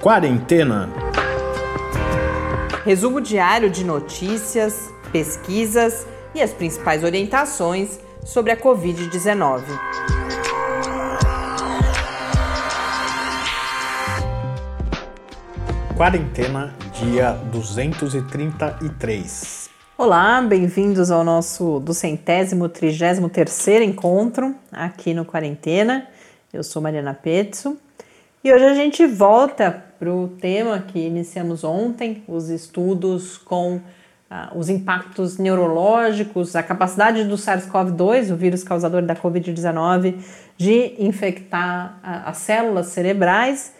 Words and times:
Quarentena. 0.00 0.88
Resumo 2.86 3.20
diário 3.20 3.68
de 3.68 3.84
notícias, 3.84 4.90
pesquisas 5.12 6.06
e 6.34 6.40
as 6.40 6.54
principais 6.54 7.04
orientações 7.04 8.00
sobre 8.24 8.50
a 8.50 8.56
Covid-19. 8.56 9.62
Quarentena, 15.94 16.74
dia 16.94 17.32
233. 17.52 19.68
Olá, 19.98 20.40
bem-vindos 20.40 21.10
ao 21.10 21.22
nosso 21.22 21.78
do 21.78 21.92
centésimo, 21.92 22.70
trigésimo 22.70 23.28
terceiro 23.28 23.84
encontro 23.84 24.54
aqui 24.72 25.12
no 25.12 25.26
Quarentena. 25.26 26.08
Eu 26.50 26.64
sou 26.64 26.80
Mariana 26.80 27.12
Petzo 27.12 27.76
e 28.42 28.52
hoje 28.52 28.64
a 28.64 28.74
gente 28.74 29.06
volta 29.06 29.84
para 29.98 30.10
o 30.10 30.28
tema 30.28 30.78
que 30.78 30.98
iniciamos 30.98 31.62
ontem, 31.62 32.22
os 32.26 32.48
estudos 32.48 33.36
com 33.36 33.80
ah, 34.30 34.50
os 34.54 34.70
impactos 34.70 35.36
neurológicos, 35.36 36.56
a 36.56 36.62
capacidade 36.62 37.24
do 37.24 37.34
SARS-CoV-2, 37.36 38.32
o 38.32 38.36
vírus 38.36 38.64
causador 38.64 39.02
da 39.02 39.14
Covid-19, 39.14 40.14
de 40.56 40.94
infectar 40.98 41.98
ah, 42.02 42.30
as 42.30 42.38
células 42.38 42.86
cerebrais. 42.86 43.74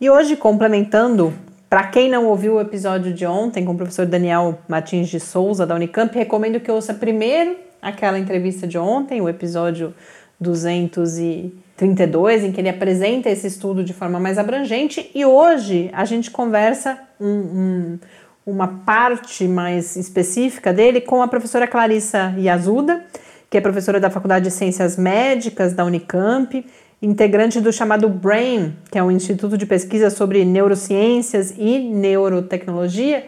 E 0.00 0.08
hoje, 0.08 0.36
complementando, 0.36 1.34
para 1.68 1.88
quem 1.88 2.08
não 2.08 2.26
ouviu 2.26 2.54
o 2.54 2.60
episódio 2.60 3.12
de 3.12 3.26
ontem 3.26 3.64
com 3.64 3.72
o 3.72 3.76
professor 3.76 4.06
Daniel 4.06 4.60
Martins 4.68 5.08
de 5.08 5.18
Souza, 5.18 5.66
da 5.66 5.74
Unicamp, 5.74 6.16
recomendo 6.16 6.60
que 6.60 6.70
ouça 6.70 6.94
primeiro 6.94 7.56
aquela 7.82 8.16
entrevista 8.16 8.64
de 8.64 8.78
ontem, 8.78 9.20
o 9.20 9.28
episódio 9.28 9.92
200 10.38 11.18
e 11.18 11.63
32, 11.76 12.44
em 12.44 12.52
que 12.52 12.60
ele 12.60 12.68
apresenta 12.68 13.28
esse 13.28 13.46
estudo 13.46 13.82
de 13.82 13.92
forma 13.92 14.20
mais 14.20 14.38
abrangente, 14.38 15.10
e 15.14 15.24
hoje 15.24 15.90
a 15.92 16.04
gente 16.04 16.30
conversa 16.30 16.98
um, 17.20 17.28
um, 17.28 17.98
uma 18.46 18.68
parte 18.68 19.48
mais 19.48 19.96
específica 19.96 20.72
dele 20.72 21.00
com 21.00 21.22
a 21.22 21.28
professora 21.28 21.66
Clarissa 21.66 22.34
Yazuda, 22.38 23.04
que 23.50 23.58
é 23.58 23.60
professora 23.60 23.98
da 23.98 24.10
Faculdade 24.10 24.44
de 24.44 24.50
Ciências 24.50 24.96
Médicas 24.96 25.72
da 25.72 25.84
Unicamp, 25.84 26.64
integrante 27.02 27.60
do 27.60 27.72
chamado 27.72 28.08
BRAIN, 28.08 28.74
que 28.90 28.98
é 28.98 29.02
um 29.02 29.10
instituto 29.10 29.58
de 29.58 29.66
pesquisa 29.66 30.10
sobre 30.10 30.44
neurociências 30.44 31.54
e 31.56 31.78
neurotecnologia, 31.78 33.26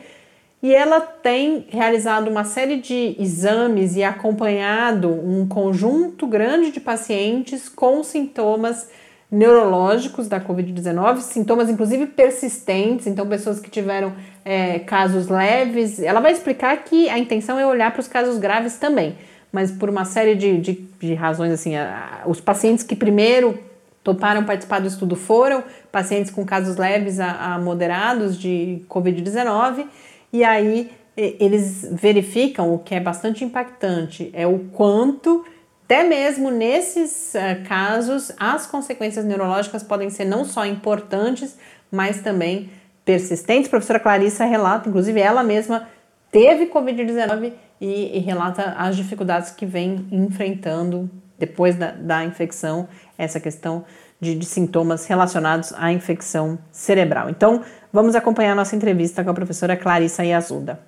e 0.63 0.75
ela 0.75 1.01
tem 1.01 1.67
realizado 1.69 2.29
uma 2.29 2.45
série 2.45 2.81
de 2.81 3.15
exames 3.19 3.95
e 3.95 4.03
acompanhado 4.03 5.09
um 5.09 5.47
conjunto 5.47 6.27
grande 6.27 6.71
de 6.71 6.81
pacientes 6.81 7.69
com 7.69 8.03
sintomas 8.03 8.89
neurológicos 9.31 10.29
da 10.29 10.41
Covid-19, 10.41 11.21
sintomas 11.21 11.69
inclusive 11.69 12.07
persistentes, 12.07 13.07
então 13.07 13.27
pessoas 13.27 13.61
que 13.61 13.69
tiveram 13.69 14.15
é, 14.45 14.79
casos 14.79 15.29
leves. 15.29 16.01
Ela 16.01 16.21
vai 16.21 16.33
explicar 16.33 16.77
que 16.85 17.09
a 17.11 17.19
intenção 17.19 17.59
é 17.59 17.67
olhar 17.67 17.91
para 17.93 18.01
os 18.01 18.09
casos 18.09 18.39
graves 18.39 18.79
também, 18.79 19.17
mas 19.53 19.71
por 19.71 19.91
uma 19.91 20.05
série 20.05 20.35
de, 20.35 20.59
de, 20.59 20.73
de 21.01 21.15
razões, 21.15 21.53
assim, 21.53 21.77
a, 21.77 22.23
os 22.27 22.41
pacientes 22.41 22.85
que 22.85 22.97
primeiro 22.97 23.59
toparam 24.03 24.45
participar 24.45 24.81
do 24.81 24.87
estudo 24.87 25.17
foram 25.17 25.65
pacientes 25.91 26.31
com 26.31 26.45
casos 26.47 26.77
leves 26.77 27.19
a, 27.19 27.55
a 27.55 27.59
moderados 27.59 28.39
de 28.39 28.83
Covid-19 28.89 29.87
e 30.39 30.45
aí 30.45 30.91
eles 31.17 31.89
verificam 31.91 32.75
o 32.75 32.79
que 32.79 32.95
é 32.95 33.01
bastante 33.01 33.43
impactante, 33.43 34.31
é 34.35 34.47
o 34.47 34.59
quanto 34.73 35.45
até 35.87 36.03
mesmo 36.03 36.51
nesses 36.51 37.33
uh, 37.35 37.65
casos, 37.69 38.33
as 38.41 38.67
consequências 38.67 39.25
neurológicas 39.25 39.85
podem 39.85 40.11
ser 40.11 40.25
não 40.25 40.45
só 40.45 40.67
importantes, 40.67 41.57
mas 41.93 42.21
também 42.21 42.69
persistentes. 43.05 43.69
A 43.69 43.71
professora 43.71 44.01
Clarissa 44.01 44.45
relata, 44.45 44.89
inclusive 44.89 45.21
ela 45.21 45.45
mesma 45.45 45.89
teve 46.33 46.67
Covid-19 46.67 47.53
e, 47.81 48.17
e, 48.17 48.19
relata 48.19 48.75
as 48.77 48.97
dificuldades 48.97 49.53
que 49.53 49.65
vem 49.65 50.09
enfrentando 50.11 51.09
depois 51.39 51.77
da, 51.77 51.93
da 51.93 52.25
infecção, 52.25 52.89
essa 53.17 53.39
questão 53.39 53.85
de, 54.21 54.35
de 54.35 54.45
sintomas 54.45 55.07
relacionados 55.07 55.73
à 55.75 55.93
infecção 55.93 56.59
cerebral. 56.71 57.29
Então, 57.31 57.63
vamos 57.93 58.15
acompanhar 58.15 58.55
nossa 58.55 58.77
entrevista 58.77 59.23
com 59.23 59.31
a 59.31 59.35
professora 59.35 59.77
Clarissa 59.77 60.25
Iazuda. 60.25 60.81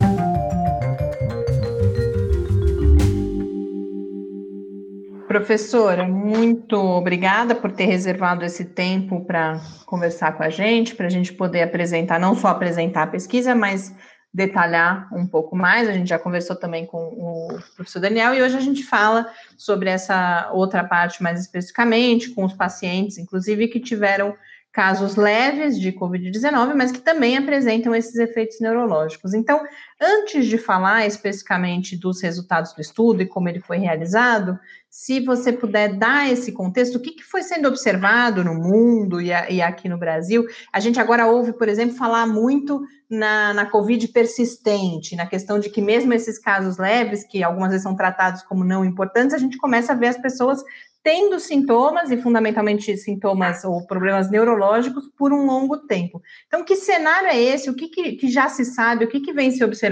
Professora, 5.28 6.08
muito 6.08 6.74
obrigada 6.76 7.54
por 7.54 7.70
ter 7.70 7.84
reservado 7.84 8.44
esse 8.46 8.64
tempo 8.64 9.24
para 9.26 9.60
conversar 9.84 10.32
com 10.32 10.42
a 10.42 10.48
gente, 10.48 10.94
para 10.94 11.06
a 11.06 11.10
gente 11.10 11.34
poder 11.34 11.62
apresentar, 11.62 12.18
não 12.18 12.34
só 12.34 12.48
apresentar 12.48 13.02
a 13.02 13.06
pesquisa, 13.06 13.54
mas 13.54 13.94
detalhar 14.38 15.12
um 15.12 15.26
pouco 15.26 15.56
mais. 15.56 15.88
A 15.88 15.92
gente 15.92 16.08
já 16.08 16.18
conversou 16.18 16.54
também 16.54 16.86
com 16.86 16.98
o 16.98 17.58
professor 17.74 17.98
Daniel 17.98 18.32
e 18.32 18.40
hoje 18.40 18.56
a 18.56 18.60
gente 18.60 18.84
fala 18.84 19.28
sobre 19.56 19.90
essa 19.90 20.48
outra 20.52 20.84
parte 20.84 21.20
mais 21.22 21.40
especificamente, 21.40 22.30
com 22.30 22.44
os 22.44 22.54
pacientes, 22.54 23.18
inclusive, 23.18 23.66
que 23.66 23.80
tiveram 23.80 24.36
casos 24.72 25.16
leves 25.16 25.78
de 25.78 25.90
Covid-19, 25.90 26.74
mas 26.74 26.92
que 26.92 27.00
também 27.00 27.36
apresentam 27.36 27.92
esses 27.92 28.14
efeitos 28.14 28.60
neurológicos. 28.60 29.34
Então, 29.34 29.60
antes 30.00 30.46
de 30.46 30.56
falar 30.56 31.06
especificamente 31.06 31.96
dos 31.96 32.20
resultados 32.20 32.72
do 32.72 32.80
estudo 32.80 33.22
e 33.22 33.26
como 33.26 33.48
ele 33.48 33.60
foi 33.60 33.78
realizado, 33.78 34.58
se 34.88 35.20
você 35.20 35.52
puder 35.52 35.94
dar 35.96 36.30
esse 36.32 36.52
contexto, 36.52 36.96
o 36.96 37.00
que, 37.00 37.12
que 37.12 37.24
foi 37.24 37.42
sendo 37.42 37.68
observado 37.68 38.42
no 38.42 38.54
mundo 38.54 39.20
e, 39.20 39.32
a, 39.32 39.50
e, 39.50 39.60
aqui 39.60 39.88
no 39.88 39.98
Brasil? 39.98 40.46
A 40.72 40.80
gente 40.80 40.98
agora 40.98 41.26
ouve, 41.26 41.52
por 41.52 41.68
exemplo, 41.68 41.96
falar 41.96 42.26
muito 42.26 42.80
na, 43.08 43.52
na 43.52 43.66
Covid 43.66 44.08
persistente, 44.08 45.16
na 45.16 45.26
questão 45.26 45.58
de 45.58 45.68
que 45.68 45.82
mesmo 45.82 46.12
esses 46.14 46.38
casos 46.38 46.78
leves, 46.78 47.24
que 47.24 47.42
algumas 47.42 47.70
vezes 47.70 47.82
são 47.82 47.96
tratados 47.96 48.42
como 48.42 48.64
não 48.64 48.84
importantes, 48.84 49.34
a 49.34 49.38
gente 49.38 49.58
começa 49.58 49.92
a 49.92 49.96
ver 49.96 50.08
as 50.08 50.18
pessoas 50.18 50.62
tendo 51.02 51.40
sintomas, 51.40 52.10
e 52.10 52.20
fundamentalmente 52.20 52.94
sintomas 52.98 53.64
ou 53.64 53.86
problemas 53.86 54.30
neurológicos, 54.30 55.08
por 55.16 55.32
um 55.32 55.46
longo 55.46 55.78
tempo. 55.86 56.20
Então, 56.46 56.62
que 56.62 56.76
cenário 56.76 57.28
é 57.28 57.40
esse? 57.40 57.70
O 57.70 57.74
que, 57.74 57.88
que, 57.88 58.12
que 58.12 58.28
já 58.28 58.48
se 58.48 58.62
sabe, 58.64 59.06
o 59.06 59.08
que, 59.08 59.20
que 59.20 59.32
vem 59.32 59.50
se 59.50 59.64
observando 59.64 59.87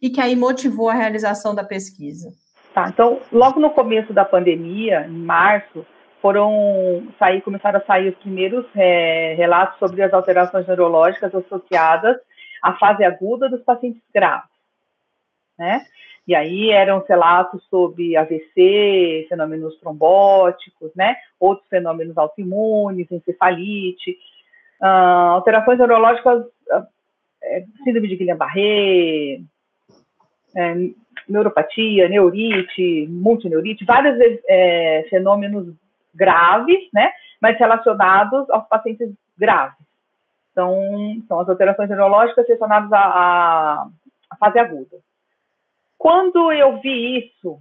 e 0.00 0.10
que 0.10 0.20
aí 0.20 0.36
motivou 0.36 0.88
a 0.88 0.94
realização 0.94 1.54
da 1.54 1.64
pesquisa? 1.64 2.30
Tá, 2.74 2.88
então, 2.88 3.20
logo 3.30 3.60
no 3.60 3.70
começo 3.70 4.12
da 4.12 4.24
pandemia, 4.24 5.06
em 5.06 5.18
março, 5.18 5.84
foram 6.22 7.06
sair, 7.18 7.42
começaram 7.42 7.80
a 7.80 7.84
sair 7.84 8.10
os 8.10 8.18
primeiros 8.18 8.64
é, 8.76 9.34
relatos 9.34 9.78
sobre 9.78 10.02
as 10.02 10.12
alterações 10.14 10.66
neurológicas 10.66 11.34
associadas 11.34 12.16
à 12.62 12.74
fase 12.74 13.04
aguda 13.04 13.48
dos 13.48 13.60
pacientes 13.62 14.00
graves, 14.14 14.48
né? 15.58 15.84
E 16.26 16.36
aí 16.36 16.70
eram 16.70 17.04
relatos 17.06 17.60
sobre 17.68 18.16
AVC, 18.16 19.26
fenômenos 19.28 19.76
trombóticos, 19.80 20.92
né? 20.94 21.16
Outros 21.40 21.68
fenômenos 21.68 22.16
autoimunes, 22.16 23.10
encefalite, 23.10 24.16
uh, 24.80 25.34
alterações 25.34 25.78
neurológicas, 25.78 26.44
uh, 27.42 27.84
síndrome 27.84 28.08
de 28.08 28.16
Guillain-Barré, 28.16 29.40
é, 30.54 30.74
neuropatia, 31.28 32.08
neurite, 32.08 33.06
multineurite, 33.08 33.84
vários 33.84 34.18
é, 34.48 35.06
fenômenos 35.08 35.74
graves, 36.14 36.88
né? 36.92 37.10
Mas 37.40 37.58
relacionados 37.58 38.48
aos 38.50 38.66
pacientes 38.68 39.10
graves. 39.36 39.76
Então, 40.50 40.76
são 41.26 41.40
as 41.40 41.48
alterações 41.48 41.88
neurológicas 41.88 42.46
relacionadas 42.46 42.92
à, 42.92 43.88
à 44.30 44.36
fase 44.36 44.58
aguda. 44.58 44.98
Quando 45.96 46.52
eu 46.52 46.80
vi 46.80 47.18
isso, 47.18 47.58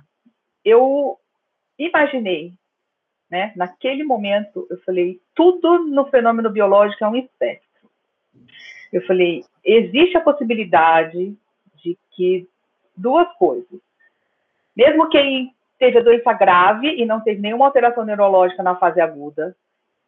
eu 0.66 1.18
imaginei, 1.80 2.54
né? 3.30 3.54
Naquele 3.56 4.04
momento, 4.04 4.68
eu 4.70 4.78
falei, 4.82 5.20
tudo 5.34 5.86
no 5.86 6.06
fenômeno 6.08 6.50
biológico 6.50 7.04
é 7.04 7.08
um 7.08 7.16
espectro. 7.16 7.71
Eu 8.92 9.06
falei, 9.06 9.44
existe 9.64 10.18
a 10.18 10.22
possibilidade 10.22 11.36
de 11.76 11.98
que 12.12 12.48
duas 12.96 13.28
coisas. 13.38 13.80
Mesmo 14.76 15.10
quem 15.10 15.54
teve 15.80 15.98
a 15.98 16.04
doença 16.04 16.34
grave 16.34 16.88
e 16.88 17.06
não 17.06 17.22
teve 17.22 17.42
nenhuma 17.42 17.66
alteração 17.66 18.06
neurológica 18.06 18.62
na 18.62 18.76
fase 18.76 19.02
aguda, 19.02 19.56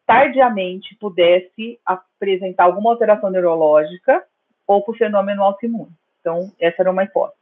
tardiamente 0.06 0.94
pudesse 0.96 1.78
apresentar 1.84 2.64
alguma 2.64 2.90
alteração 2.90 3.30
neurológica 3.30 4.24
ou 4.66 4.82
por 4.82 4.96
fenômeno 4.96 5.42
autoimune. 5.42 5.92
Então, 6.20 6.52
essa 6.60 6.82
era 6.82 6.90
uma 6.90 7.04
hipótese. 7.04 7.38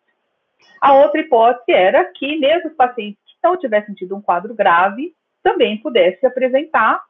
A 0.81 0.95
outra 0.95 1.21
hipótese 1.21 1.73
era 1.73 2.05
que 2.05 2.37
mesmo 2.39 2.71
os 2.71 2.77
pacientes 2.77 3.23
que 3.27 3.37
não 3.43 3.57
tivessem 3.57 3.95
tido 3.95 4.17
um 4.17 4.23
quadro 4.23 4.55
grave 4.55 5.15
também 5.43 5.79
pudessem 5.79 6.29
apresentar 6.29 7.03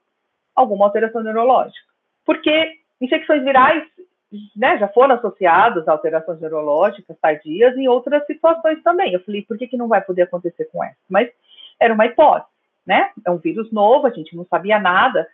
alguma 0.54 0.86
alteração 0.86 1.22
neurológica. 1.22 1.86
Porque 2.24 2.81
infecções 3.02 3.42
virais 3.42 3.84
né, 4.56 4.78
já 4.78 4.88
foram 4.88 5.16
associadas 5.16 5.86
a 5.86 5.92
alterações 5.92 6.40
neurológicas 6.40 7.18
tardias 7.20 7.76
em 7.76 7.88
outras 7.88 8.24
situações 8.26 8.82
também. 8.82 9.12
Eu 9.12 9.20
falei, 9.20 9.42
por 9.42 9.58
que, 9.58 9.66
que 9.66 9.76
não 9.76 9.88
vai 9.88 10.00
poder 10.00 10.22
acontecer 10.22 10.64
com 10.72 10.82
essa? 10.82 10.96
Mas 11.08 11.28
era 11.78 11.92
uma 11.92 12.06
hipótese, 12.06 12.48
né? 12.86 13.10
É 13.26 13.30
um 13.30 13.36
vírus 13.36 13.70
novo, 13.70 14.06
a 14.06 14.10
gente 14.10 14.34
não 14.34 14.46
sabia 14.46 14.78
nada. 14.78 15.26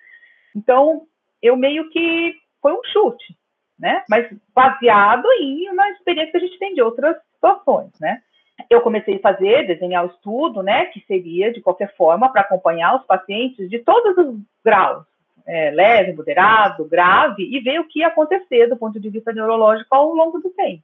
Então, 0.55 1.03
eu 1.41 1.57
meio 1.57 1.89
que 1.91 2.35
foi 2.61 2.73
um 2.73 2.83
chute, 2.93 3.37
né? 3.79 4.03
Mas 4.09 4.29
baseado 4.55 5.27
em 5.41 5.71
uma 5.71 5.89
experiência 5.91 6.33
que 6.33 6.37
a 6.39 6.41
gente 6.41 6.59
tem 6.59 6.75
de 6.75 6.83
outras 6.83 7.17
situações, 7.35 7.93
né? 8.01 8.21
Eu 8.69 8.81
comecei 8.81 9.17
a 9.17 9.21
fazer, 9.21 9.69
desenhar 9.69 10.05
o 10.05 10.09
estudo, 10.09 10.63
né? 10.63 10.87
Que 10.87 11.01
seria, 11.07 11.53
de 11.53 11.61
qualquer 11.61 11.95
forma, 11.95 12.33
para 12.33 12.41
acompanhar 12.41 12.97
os 12.97 13.07
pacientes 13.07 13.71
de 13.71 13.79
todos 13.79 14.17
os 14.19 14.41
graus, 14.65 15.07
é, 15.49 15.71
leve, 15.71 16.13
moderado, 16.13 16.85
grave, 16.85 17.43
e 17.43 17.59
ver 17.61 17.81
o 17.81 17.89
que 17.89 18.01
ia 18.01 18.09
acontecer 18.09 18.67
do 18.69 18.77
ponto 18.77 19.01
de 19.01 19.09
vista 19.09 19.33
neurológico 19.33 19.95
ao 19.95 20.13
longo 20.13 20.39
do 20.39 20.51
tempo. 20.51 20.83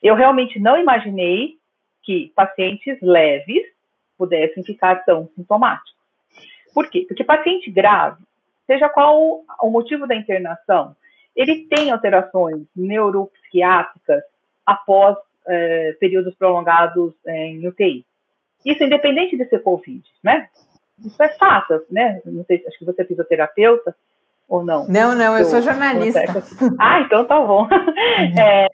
Eu 0.00 0.14
realmente 0.14 0.60
não 0.60 0.78
imaginei 0.78 1.58
que 2.02 2.32
pacientes 2.36 2.98
leves 3.02 3.64
pudessem 4.16 4.62
ficar 4.62 5.04
tão 5.04 5.28
sintomáticos. 5.34 5.92
Por 6.72 6.88
quê? 6.88 7.04
Porque 7.08 7.24
paciente 7.24 7.70
grave, 7.70 8.22
seja 8.66 8.88
qual 8.88 9.44
o 9.60 9.70
motivo 9.70 10.06
da 10.06 10.14
internação, 10.14 10.94
ele 11.34 11.66
tem 11.66 11.90
alterações 11.90 12.62
neuropsiquiátricas 12.76 14.22
após 14.64 15.16
é, 15.46 15.96
períodos 15.98 16.34
prolongados 16.36 17.12
é, 17.26 17.46
em 17.46 17.66
UTI. 17.66 18.04
Isso 18.64 18.82
independente 18.84 19.36
de 19.36 19.44
ser 19.46 19.60
COVID, 19.60 20.02
né? 20.22 20.48
Isso 20.98 21.22
é 21.22 21.28
fato, 21.30 21.82
né? 21.90 22.20
Não 22.24 22.44
sei, 22.44 22.62
acho 22.66 22.78
que 22.78 22.84
você 22.84 23.02
é 23.02 23.04
fisioterapeuta 23.04 23.94
ou 24.48 24.64
não. 24.64 24.86
Não, 24.86 25.14
não, 25.14 25.38
eu 25.38 25.44
sou 25.46 25.62
jornalista. 25.62 26.20
Ah, 26.78 27.00
então 27.00 27.24
tá 27.24 27.40
bom. 27.40 27.62
Uhum. 27.62 27.68
É, 28.38 28.68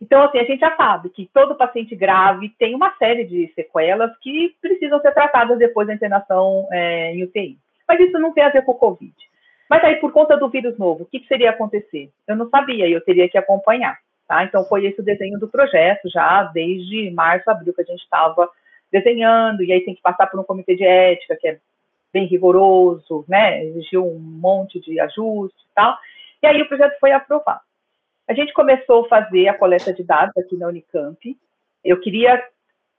então, 0.00 0.24
assim, 0.24 0.38
a 0.38 0.44
gente 0.44 0.60
já 0.60 0.74
sabe 0.76 1.08
que 1.10 1.30
todo 1.32 1.54
paciente 1.54 1.94
grave 1.94 2.48
tem 2.58 2.74
uma 2.74 2.92
série 2.96 3.24
de 3.24 3.52
sequelas 3.54 4.10
que 4.18 4.54
precisam 4.60 5.00
ser 5.00 5.12
tratadas 5.12 5.58
depois 5.58 5.86
da 5.86 5.94
internação 5.94 6.66
é, 6.72 7.14
em 7.14 7.22
UTI. 7.22 7.56
Mas 7.88 8.00
isso 8.00 8.18
não 8.18 8.32
tem 8.32 8.44
a 8.44 8.50
ver 8.50 8.64
com 8.64 8.72
o 8.72 8.78
Covid. 8.78 9.14
Mas 9.70 9.84
aí, 9.84 9.96
por 9.96 10.12
conta 10.12 10.36
do 10.36 10.50
vírus 10.50 10.76
novo, 10.76 11.04
o 11.04 11.06
que, 11.06 11.20
que 11.20 11.28
seria 11.28 11.50
acontecer? 11.50 12.10
Eu 12.26 12.36
não 12.36 12.48
sabia, 12.50 12.88
eu 12.88 13.00
teria 13.00 13.28
que 13.28 13.38
acompanhar. 13.38 13.96
Tá? 14.26 14.44
Então, 14.44 14.64
foi 14.64 14.86
esse 14.86 15.00
o 15.00 15.04
desenho 15.04 15.38
do 15.38 15.48
projeto, 15.48 16.10
já 16.10 16.44
desde 16.44 17.10
março, 17.12 17.50
abril, 17.50 17.72
que 17.72 17.82
a 17.82 17.84
gente 17.84 18.02
estava 18.02 18.50
desenhando, 18.92 19.64
e 19.64 19.72
aí 19.72 19.80
tem 19.80 19.94
que 19.94 20.02
passar 20.02 20.26
por 20.26 20.38
um 20.38 20.44
comitê 20.44 20.76
de 20.76 20.84
ética, 20.84 21.36
que 21.40 21.48
é 21.48 21.58
bem 22.12 22.26
rigoroso, 22.26 23.24
né? 23.26 23.64
Exigiu 23.64 24.06
um 24.06 24.18
monte 24.18 24.78
de 24.80 25.00
ajustes 25.00 25.62
e 25.62 25.74
tal. 25.74 25.96
E 26.42 26.46
aí 26.46 26.60
o 26.60 26.68
projeto 26.68 26.98
foi 27.00 27.12
aprovado. 27.12 27.60
A 28.28 28.34
gente 28.34 28.52
começou 28.52 29.04
a 29.04 29.08
fazer 29.08 29.48
a 29.48 29.54
coleta 29.54 29.92
de 29.92 30.04
dados 30.04 30.36
aqui 30.36 30.56
na 30.56 30.68
Unicamp. 30.68 31.36
Eu 31.82 31.98
queria, 32.00 32.42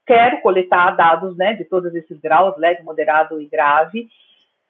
quero 0.06 0.40
coletar 0.40 0.90
dados, 0.90 1.36
né, 1.36 1.54
de 1.54 1.64
todos 1.64 1.94
esses 1.94 2.18
graus, 2.20 2.56
leve, 2.58 2.82
moderado 2.82 3.40
e 3.40 3.46
grave, 3.46 4.08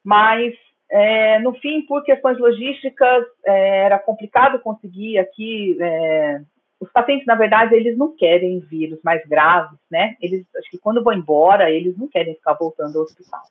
mas 0.04 0.54
é, 0.90 1.38
no 1.40 1.54
fim, 1.54 1.82
por 1.82 2.04
questões 2.04 2.38
logísticas, 2.38 3.24
é, 3.44 3.84
era 3.84 3.98
complicado 3.98 4.60
conseguir 4.60 5.18
aqui. 5.18 5.76
É, 5.80 6.40
os 6.84 6.92
pacientes, 6.92 7.26
na 7.26 7.34
verdade, 7.34 7.74
eles 7.74 7.96
não 7.96 8.14
querem 8.14 8.60
vírus 8.60 8.98
mais 9.02 9.26
graves, 9.26 9.78
né? 9.90 10.16
Eles, 10.20 10.46
acho 10.56 10.70
que 10.70 10.78
quando 10.78 11.02
vão 11.02 11.12
embora, 11.12 11.70
eles 11.70 11.96
não 11.96 12.06
querem 12.06 12.34
ficar 12.34 12.52
voltando 12.54 12.96
ao 12.96 13.04
hospital. 13.04 13.42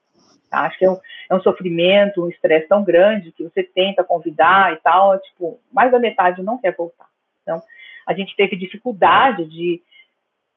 Tá? 0.49 0.61
Acho 0.61 0.77
que 0.77 0.85
é 0.85 0.91
um, 0.91 0.97
é 1.31 1.35
um 1.35 1.41
sofrimento, 1.41 2.23
um 2.23 2.29
estresse 2.29 2.67
tão 2.67 2.83
grande 2.83 3.31
que 3.31 3.43
você 3.43 3.63
tenta 3.63 4.03
convidar 4.03 4.73
e 4.73 4.77
tal, 4.77 5.19
tipo, 5.19 5.59
mais 5.71 5.91
da 5.91 5.99
metade 5.99 6.43
não 6.43 6.59
quer 6.59 6.75
voltar. 6.75 7.07
Então, 7.41 7.61
a 8.05 8.13
gente 8.13 8.35
teve 8.35 8.55
dificuldade 8.55 9.45
de 9.45 9.81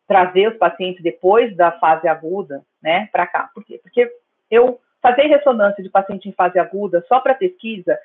trazer 0.06 0.48
os 0.48 0.58
pacientes 0.58 1.02
depois 1.02 1.56
da 1.56 1.72
fase 1.72 2.06
aguda, 2.06 2.62
né, 2.82 3.08
para 3.10 3.26
cá. 3.26 3.50
Por 3.54 3.64
quê? 3.64 3.80
Porque 3.82 4.10
eu 4.50 4.78
fazer 5.02 5.22
ressonância 5.22 5.82
de 5.82 5.90
paciente 5.90 6.28
em 6.28 6.32
fase 6.32 6.58
aguda 6.58 7.04
só 7.08 7.20
para 7.20 7.34
pesquisa 7.34 7.98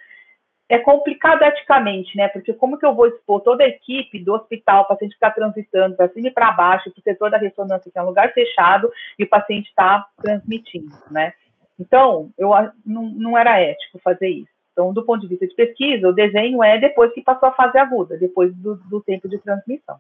é 0.72 0.80
complicado 0.80 1.44
eticamente, 1.44 2.16
né? 2.16 2.30
Porque 2.30 2.54
como 2.54 2.78
que 2.78 2.86
eu 2.86 2.96
vou 2.96 3.06
expor 3.06 3.42
toda 3.42 3.62
a 3.62 3.68
equipe 3.68 4.24
do 4.24 4.34
hospital, 4.34 4.84
o 4.84 4.88
paciente 4.88 5.16
ficar 5.16 5.32
transitando 5.32 5.98
para 5.98 6.08
cima 6.08 6.30
e 6.30 6.32
para 6.32 6.54
baixo, 6.54 6.90
o 6.90 7.02
setor 7.02 7.30
da 7.30 7.38
ressonância, 7.38 7.92
que 7.92 8.00
é 8.00 8.02
um 8.02 8.06
lugar 8.06 8.32
fechado, 8.32 8.90
e 9.20 9.26
o 9.26 9.30
paciente 9.30 9.68
está 9.68 10.08
transmitindo, 10.22 10.96
né? 11.12 11.34
Então, 11.78 12.30
eu 12.38 12.52
não, 12.86 13.04
não 13.04 13.38
era 13.38 13.60
ético 13.60 14.00
fazer 14.00 14.30
isso. 14.30 14.52
Então, 14.72 14.94
do 14.94 15.04
ponto 15.04 15.20
de 15.20 15.28
vista 15.28 15.46
de 15.46 15.54
pesquisa, 15.54 16.08
o 16.08 16.14
desenho 16.14 16.64
é 16.64 16.78
depois 16.78 17.14
que 17.14 17.22
passou 17.22 17.50
a 17.50 17.54
fase 17.54 17.78
aguda, 17.78 18.18
depois 18.18 18.56
do, 18.56 18.76
do 18.76 19.02
tempo 19.02 19.28
de 19.28 19.40
transmissão. 19.40 19.98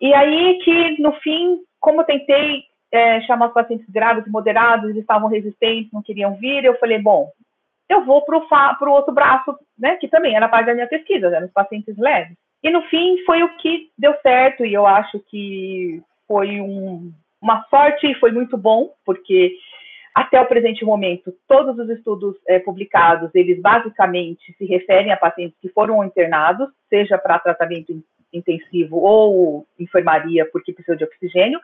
E 0.00 0.14
aí 0.14 0.58
que, 0.64 1.02
no 1.02 1.12
fim, 1.16 1.60
como 1.78 2.00
eu 2.00 2.04
tentei 2.06 2.64
é, 2.90 3.20
chamar 3.22 3.48
os 3.48 3.52
pacientes 3.52 3.86
graves 3.90 4.26
moderados, 4.26 4.88
eles 4.88 5.02
estavam 5.02 5.28
resistentes, 5.28 5.92
não 5.92 6.02
queriam 6.02 6.34
vir, 6.36 6.64
eu 6.64 6.78
falei, 6.78 6.98
bom, 6.98 7.30
eu 7.88 8.04
vou 8.04 8.24
para 8.24 8.36
o 8.36 8.92
outro 8.92 9.12
braço, 9.12 9.56
né, 9.78 9.96
que 9.96 10.08
também 10.08 10.36
era 10.36 10.48
parte 10.48 10.66
da 10.66 10.74
minha 10.74 10.86
pesquisa, 10.86 11.26
eram 11.26 11.46
os 11.46 11.52
pacientes 11.52 11.96
leves. 11.98 12.36
E, 12.62 12.70
no 12.70 12.82
fim, 12.82 13.22
foi 13.26 13.42
o 13.42 13.56
que 13.56 13.90
deu 13.98 14.14
certo, 14.22 14.64
e 14.64 14.72
eu 14.72 14.86
acho 14.86 15.20
que 15.28 16.02
foi 16.26 16.60
um, 16.60 17.12
uma 17.40 17.62
sorte 17.68 18.10
e 18.10 18.14
foi 18.14 18.32
muito 18.32 18.56
bom, 18.56 18.90
porque 19.04 19.54
até 20.14 20.40
o 20.40 20.46
presente 20.46 20.84
momento, 20.84 21.34
todos 21.46 21.76
os 21.76 21.90
estudos 21.90 22.36
é, 22.46 22.58
publicados, 22.58 23.30
eles 23.34 23.60
basicamente 23.60 24.54
se 24.56 24.64
referem 24.64 25.12
a 25.12 25.16
pacientes 25.16 25.58
que 25.60 25.68
foram 25.68 26.04
internados, 26.04 26.68
seja 26.88 27.18
para 27.18 27.38
tratamento 27.38 28.02
intensivo 28.32 28.96
ou 28.96 29.66
enfermaria 29.78 30.48
porque 30.50 30.72
precisam 30.72 30.96
de 30.96 31.04
oxigênio, 31.04 31.60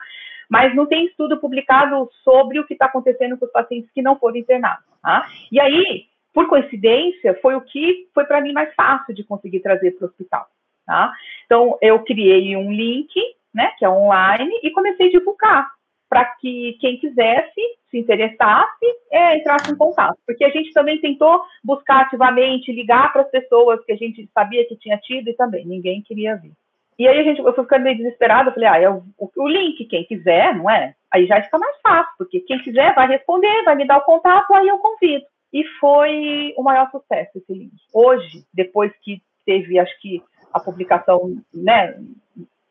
mas 0.49 0.75
não 0.75 0.85
tem 0.85 1.05
estudo 1.05 1.37
publicado 1.37 2.09
sobre 2.23 2.59
o 2.59 2.65
que 2.65 2.73
está 2.73 2.85
acontecendo 2.85 3.37
com 3.37 3.45
os 3.45 3.51
pacientes 3.51 3.89
que 3.93 4.01
não 4.01 4.19
foram 4.19 4.35
internados. 4.35 4.83
Tá? 5.01 5.25
E 5.49 5.59
aí, 5.59 6.05
por 6.33 6.47
coincidência, 6.47 7.37
foi 7.41 7.55
o 7.55 7.61
que 7.61 8.07
foi 8.13 8.25
para 8.25 8.41
mim 8.41 8.53
mais 8.53 8.73
fácil 8.73 9.13
de 9.13 9.23
conseguir 9.23 9.59
trazer 9.59 9.91
para 9.91 10.05
o 10.05 10.09
hospital. 10.09 10.47
Tá? 10.85 11.11
Então, 11.45 11.77
eu 11.81 11.99
criei 12.03 12.55
um 12.55 12.71
link, 12.71 13.13
né, 13.53 13.71
que 13.77 13.85
é 13.85 13.89
online, 13.89 14.51
e 14.63 14.71
comecei 14.71 15.07
a 15.07 15.11
divulgar 15.11 15.69
para 16.09 16.25
que 16.25 16.77
quem 16.81 16.97
quisesse, 16.97 17.61
se 17.89 17.97
interessasse, 17.97 18.85
é, 19.09 19.37
entrasse 19.37 19.71
em 19.71 19.77
contato. 19.77 20.17
Porque 20.25 20.43
a 20.43 20.49
gente 20.49 20.73
também 20.73 20.99
tentou 20.99 21.41
buscar 21.63 22.01
ativamente, 22.01 22.71
ligar 22.71 23.13
para 23.13 23.21
as 23.21 23.31
pessoas 23.31 23.83
que 23.85 23.93
a 23.93 23.95
gente 23.95 24.29
sabia 24.33 24.67
que 24.67 24.75
tinha 24.75 24.97
tido 24.97 25.29
e 25.29 25.33
também 25.35 25.65
ninguém 25.65 26.01
queria 26.01 26.35
vir. 26.35 26.51
E 26.99 27.07
aí 27.07 27.17
a 27.17 27.23
gente, 27.23 27.39
eu 27.39 27.53
fui 27.53 27.63
ficando 27.63 27.83
meio 27.83 27.97
desesperada, 27.97 28.51
falei, 28.51 28.67
ah, 28.67 28.77
é 28.77 28.89
o, 28.89 29.01
o, 29.17 29.47
link, 29.47 29.85
quem 29.85 30.03
quiser, 30.03 30.53
não 30.53 30.69
é? 30.69 30.93
Aí 31.09 31.25
já 31.25 31.41
fica 31.41 31.57
mais 31.57 31.75
fácil, 31.81 32.13
porque 32.17 32.41
quem 32.41 32.59
quiser 32.59 32.93
vai 32.93 33.07
responder, 33.07 33.63
vai 33.63 33.75
me 33.75 33.87
dar 33.87 33.97
o 33.97 34.03
contato, 34.03 34.53
aí 34.53 34.67
eu 34.67 34.77
convido. 34.79 35.25
E 35.53 35.63
foi 35.79 36.53
o 36.57 36.63
maior 36.63 36.89
sucesso 36.91 37.37
esse 37.37 37.53
link. 37.53 37.73
Hoje, 37.93 38.45
depois 38.53 38.91
que 39.03 39.21
teve, 39.45 39.77
acho 39.79 39.99
que 39.99 40.23
a 40.53 40.59
publicação, 40.59 41.35
né, 41.53 41.97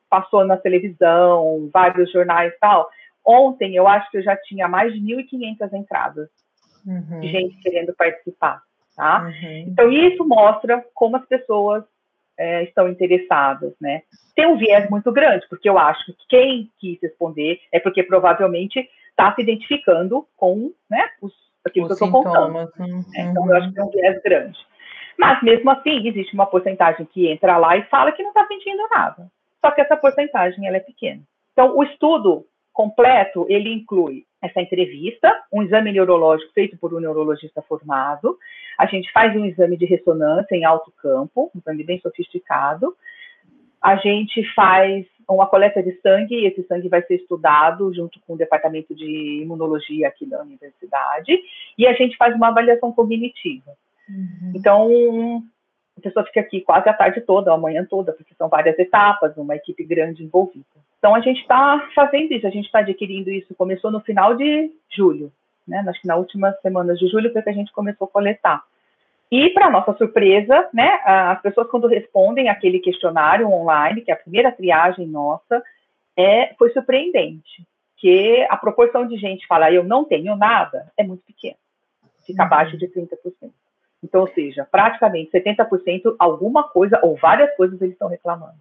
passou 0.09 0.45
na 0.45 0.57
televisão, 0.57 1.69
vários 1.73 2.11
jornais 2.11 2.53
e 2.53 2.59
tal, 2.59 2.89
Ontem 3.27 3.77
eu 3.77 3.87
acho 3.87 4.11
que 4.11 4.19
eu 4.19 4.23
já 4.23 4.37
tinha 4.37 4.69
mais 4.69 4.93
de 4.93 5.01
1.500 5.01 5.73
entradas 5.75 6.29
uhum. 6.87 7.21
de 7.21 7.29
gente 7.29 7.57
querendo 7.63 7.95
participar. 7.95 8.63
Tá? 8.97 9.23
Uhum. 9.25 9.65
Então, 9.69 9.91
isso 9.91 10.27
mostra 10.27 10.85
como 10.95 11.17
as 11.17 11.27
pessoas 11.27 11.85
é, 12.39 12.65
estão 12.65 12.89
interessadas, 12.89 13.75
né? 13.81 14.03
Tem 14.35 14.47
um 14.47 14.57
viés 14.57 14.89
muito 14.91 15.13
grande, 15.13 15.47
porque 15.49 15.69
eu 15.69 15.79
acho 15.79 16.05
que 16.07 16.15
quem 16.29 16.71
quis 16.79 16.99
responder 17.01 17.61
é 17.73 17.79
porque 17.79 18.03
provavelmente 18.03 18.89
está 19.11 19.35
se 19.35 19.43
identificando 19.43 20.27
com 20.37 20.73
né, 20.91 21.09
os, 21.21 21.33
aquilo 21.65 21.87
os 21.87 21.97
que 21.97 22.03
eu 22.03 22.07
estou 22.07 22.23
contando. 22.23 22.71
Uhum. 22.79 23.05
Então, 23.17 23.47
eu 23.49 23.57
acho 23.57 23.69
que 23.69 23.75
tem 23.75 23.85
um 23.85 23.91
viés 23.91 24.23
grande. 24.23 24.59
Mas, 25.19 25.43
mesmo 25.43 25.71
assim, 25.71 26.09
existe 26.09 26.35
uma 26.35 26.47
porcentagem 26.47 27.07
que 27.07 27.29
entra 27.29 27.57
lá 27.57 27.77
e 27.77 27.83
fala 27.85 28.13
que 28.13 28.23
não 28.23 28.31
está 28.31 28.47
sentindo 28.47 28.89
nada. 28.91 29.31
Só 29.61 29.71
que 29.71 29.81
essa 29.81 29.97
porcentagem 29.97 30.67
ela 30.67 30.79
é 30.79 30.81
pequena. 30.81 31.21
Então, 31.53 31.77
o 31.77 31.83
estudo 31.83 32.47
completo, 32.73 33.45
ele 33.49 33.73
inclui 33.73 34.25
essa 34.41 34.61
entrevista, 34.61 35.31
um 35.53 35.63
exame 35.63 35.93
neurológico 35.93 36.53
feito 36.55 36.79
por 36.79 36.95
um 36.95 37.01
neurologista 37.01 37.61
formado, 37.63 38.39
a 38.79 38.87
gente 38.87 39.13
faz 39.13 39.37
um 39.37 39.45
exame 39.45 39.77
de 39.77 39.85
ressonância 39.85 40.55
em 40.55 40.65
alto 40.65 40.91
campo, 41.03 41.51
um 41.55 41.59
exame 41.59 41.85
bem 41.85 42.01
sofisticado, 42.01 42.97
a 43.81 43.97
gente 43.97 44.45
faz 44.55 45.07
uma 45.29 45.47
coleta 45.47 45.83
de 45.83 45.93
sangue, 46.01 46.35
e 46.35 46.47
esse 46.47 46.63
sangue 46.65 46.89
vai 46.89 47.03
ser 47.03 47.15
estudado 47.15 47.95
junto 47.95 48.19
com 48.27 48.35
o 48.35 48.37
departamento 48.37 48.95
de 48.95 49.43
imunologia 49.43 50.09
aqui 50.09 50.27
da 50.27 50.43
universidade, 50.43 51.39
e 51.79 51.87
a 51.87 51.93
gente 51.93 52.17
faz 52.17 52.35
uma 52.35 52.49
avaliação 52.49 52.93
cognitiva. 52.93 53.73
Uhum. 54.09 54.53
Então, 54.55 55.43
a 55.97 56.01
pessoa 56.01 56.27
fica 56.27 56.41
aqui 56.41 56.61
quase 56.61 56.89
a 56.89 56.93
tarde 56.93 57.21
toda, 57.21 57.53
a 57.53 57.59
manhã 57.59 57.87
toda, 57.89 58.13
porque 58.13 58.35
são 58.35 58.49
várias 58.49 58.79
etapas, 58.79 59.37
uma 59.37 59.55
equipe 59.55 59.85
grande 59.85 60.25
envolvida. 60.25 60.67
Então, 60.99 61.15
a 61.15 61.21
gente 61.21 61.41
está 61.41 61.89
fazendo 61.95 62.33
isso, 62.33 62.47
a 62.47 62.51
gente 62.51 62.67
está 62.67 62.81
adquirindo 62.81 63.31
isso. 63.31 63.55
Começou 63.55 63.91
no 63.91 64.01
final 64.01 64.37
de 64.37 64.71
julho, 64.91 65.33
né? 65.67 65.83
Acho 65.89 66.01
que 66.03 66.09
nas 66.09 66.19
últimas 66.19 66.61
semanas 66.61 66.99
de 66.99 67.07
julho 67.09 67.33
foi 67.33 67.41
que 67.41 67.51
a 67.51 67.55
gente 67.55 67.73
começou 67.73 68.07
a 68.07 68.11
coletar. 68.11 68.63
E, 69.31 69.51
para 69.51 69.71
nossa 69.71 69.97
surpresa, 69.97 70.69
né, 70.75 71.01
as 71.05 71.41
pessoas, 71.41 71.69
quando 71.69 71.87
respondem 71.87 72.49
aquele 72.49 72.81
questionário 72.81 73.49
online, 73.49 74.01
que 74.01 74.11
é 74.11 74.15
a 74.15 74.19
primeira 74.19 74.51
triagem 74.51 75.07
nossa, 75.07 75.63
é, 76.17 76.53
foi 76.59 76.71
surpreendente, 76.71 77.65
que 77.97 78.45
a 78.51 78.57
proporção 78.57 79.07
de 79.07 79.17
gente 79.17 79.47
falar 79.47 79.73
eu 79.73 79.85
não 79.85 80.05
tenho 80.05 80.35
nada 80.37 80.91
é 80.97 81.05
muito 81.05 81.23
pequena, 81.25 81.57
fica 82.27 82.43
uhum. 82.43 82.47
abaixo 82.47 82.77
de 82.77 82.89
30%. 82.89 83.09
Então, 84.03 84.23
ou 84.23 84.29
seja, 84.29 84.67
praticamente 84.71 85.31
70% 85.31 86.17
alguma 86.19 86.65
coisa 86.65 86.99
ou 87.03 87.17
várias 87.17 87.55
coisas 87.55 87.81
eles 87.81 87.93
estão 87.93 88.09
reclamando. 88.09 88.59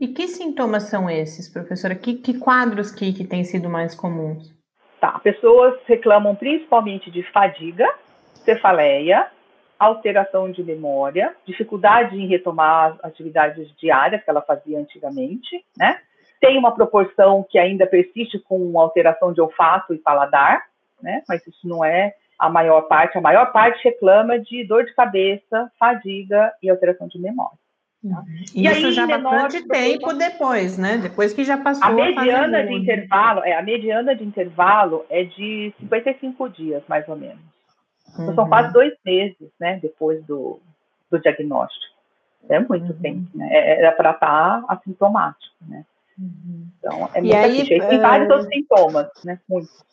E 0.00 0.08
que 0.08 0.28
sintomas 0.28 0.84
são 0.84 1.08
esses, 1.08 1.48
professora? 1.48 1.94
Que, 1.94 2.14
que 2.14 2.38
quadros 2.38 2.90
que, 2.90 3.12
que 3.12 3.24
têm 3.24 3.44
sido 3.44 3.70
mais 3.70 3.94
comuns? 3.94 4.52
Tá, 5.00 5.18
pessoas 5.20 5.80
reclamam 5.86 6.34
principalmente 6.34 7.10
de 7.10 7.22
fadiga, 7.32 7.88
cefaleia, 8.44 9.28
alteração 9.84 10.50
de 10.50 10.62
memória, 10.62 11.34
dificuldade 11.46 12.16
em 12.16 12.26
retomar 12.26 12.92
as 12.92 13.04
atividades 13.04 13.74
diárias 13.76 14.22
que 14.22 14.30
ela 14.30 14.42
fazia 14.42 14.78
antigamente, 14.78 15.64
né? 15.76 15.98
Tem 16.40 16.58
uma 16.58 16.74
proporção 16.74 17.44
que 17.48 17.58
ainda 17.58 17.86
persiste 17.86 18.38
com 18.38 18.78
alteração 18.80 19.32
de 19.32 19.40
olfato 19.40 19.94
e 19.94 19.98
paladar, 19.98 20.64
né? 21.00 21.22
Mas 21.28 21.46
isso 21.46 21.68
não 21.68 21.84
é 21.84 22.14
a 22.38 22.48
maior 22.48 22.82
parte. 22.82 23.16
A 23.16 23.20
maior 23.20 23.52
parte 23.52 23.84
reclama 23.84 24.38
de 24.38 24.64
dor 24.64 24.84
de 24.84 24.94
cabeça, 24.94 25.70
fadiga 25.78 26.52
e 26.62 26.68
alteração 26.68 27.06
de 27.06 27.20
memória. 27.20 27.56
Tá? 28.08 28.24
E 28.52 28.66
isso 28.66 28.86
aí, 28.86 28.92
já 28.92 29.06
bastante 29.06 29.66
tempo 29.68 30.12
depois, 30.12 30.76
né? 30.76 30.98
Depois 30.98 31.32
que 31.32 31.44
já 31.44 31.56
passou. 31.56 31.86
A 31.86 31.92
mediana 31.92 32.58
a 32.58 32.62
de 32.62 32.74
intervalo, 32.74 33.44
é, 33.44 33.52
a 33.56 33.62
mediana 33.62 34.16
de 34.16 34.24
intervalo 34.24 35.06
é 35.08 35.22
de 35.22 35.72
55 35.78 36.48
dias, 36.48 36.82
mais 36.88 37.08
ou 37.08 37.16
menos. 37.16 37.38
Então, 38.12 38.28
uhum. 38.28 38.34
são 38.34 38.48
quase 38.48 38.72
dois 38.72 38.92
meses, 39.04 39.50
né? 39.58 39.78
Depois 39.80 40.24
do, 40.24 40.60
do 41.10 41.18
diagnóstico. 41.18 41.92
É 42.48 42.58
muito 42.58 42.92
uhum. 42.92 42.98
tempo, 43.00 43.28
né? 43.34 43.48
É, 43.50 43.78
era 43.78 43.92
para 43.92 44.10
estar 44.10 44.62
tá 44.62 44.64
assintomático, 44.68 45.54
né? 45.62 45.84
Uhum. 46.18 46.66
Então, 46.78 47.08
é 47.14 47.20
muito 47.20 47.26
e 47.26 47.34
aí, 47.34 47.68
Tem 47.68 48.00
vários 48.00 48.28
uh... 48.28 48.32
outros 48.32 48.48
sintomas, 48.52 49.08
né? 49.24 49.40
Muitos. 49.48 49.84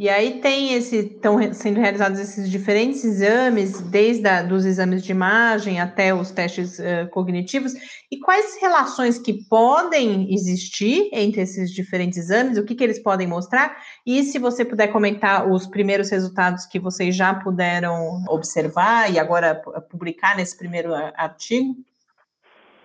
E 0.00 0.08
aí 0.08 0.40
tem 0.40 0.72
esse, 0.72 0.96
estão 0.96 1.38
sendo 1.52 1.78
realizados 1.78 2.18
esses 2.18 2.50
diferentes 2.50 3.04
exames, 3.04 3.82
desde 3.82 4.26
a, 4.26 4.42
dos 4.42 4.64
exames 4.64 5.04
de 5.04 5.10
imagem 5.10 5.78
até 5.78 6.14
os 6.14 6.30
testes 6.30 6.78
uh, 6.78 7.06
cognitivos. 7.10 7.74
E 8.10 8.18
quais 8.18 8.58
relações 8.62 9.18
que 9.18 9.44
podem 9.44 10.32
existir 10.32 11.10
entre 11.12 11.42
esses 11.42 11.70
diferentes 11.70 12.16
exames? 12.16 12.56
O 12.56 12.64
que, 12.64 12.74
que 12.74 12.82
eles 12.82 12.98
podem 12.98 13.26
mostrar? 13.26 13.76
E 14.06 14.22
se 14.22 14.38
você 14.38 14.64
puder 14.64 14.88
comentar 14.88 15.46
os 15.46 15.66
primeiros 15.66 16.08
resultados 16.08 16.64
que 16.64 16.80
vocês 16.80 17.14
já 17.14 17.34
puderam 17.34 18.24
observar 18.26 19.12
e 19.12 19.18
agora 19.18 19.54
publicar 19.90 20.34
nesse 20.34 20.56
primeiro 20.56 20.94
artigo? 20.94 21.76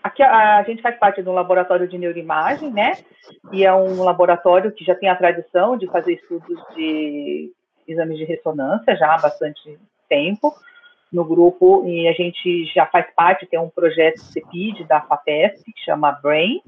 Aqui 0.06 0.22
a, 0.22 0.60
a, 0.60 0.64
gente 0.64 0.84
faz 0.84 0.96
parte 1.00 1.24
de 1.24 1.28
um 1.28 1.34
laboratório 1.34 1.88
de 1.88 1.98
neuroimagem, 1.98 2.72
né? 2.72 2.96
E 3.52 3.66
é 3.66 3.74
um 3.74 4.04
laboratório 4.04 4.72
que 4.72 4.86
já 4.86 4.94
tem 4.94 5.10
a 5.10 5.16
tradição 5.16 5.76
de 5.76 5.88
fazer 5.88 6.14
estudos 6.14 6.62
de 6.76 7.52
exames 7.88 8.20
de 8.20 8.24
ressonância 8.24 8.96
já 8.96 9.16
há 9.16 9.18
bastante 9.18 9.80
tempo 10.08 10.54
no 11.12 11.26
grupo 11.26 11.88
e 11.88 12.08
a 12.08 12.12
gente 12.12 12.66
já 12.66 12.86
faz 12.86 13.08
parte, 13.16 13.48
tem 13.48 13.60
um 13.60 13.68
projeto 13.68 14.20
CEPID 14.20 14.84
da 14.84 15.02
FAPESP 15.02 15.74
que 15.74 15.84
chama 15.84 16.12
BRAIN. 16.12 16.62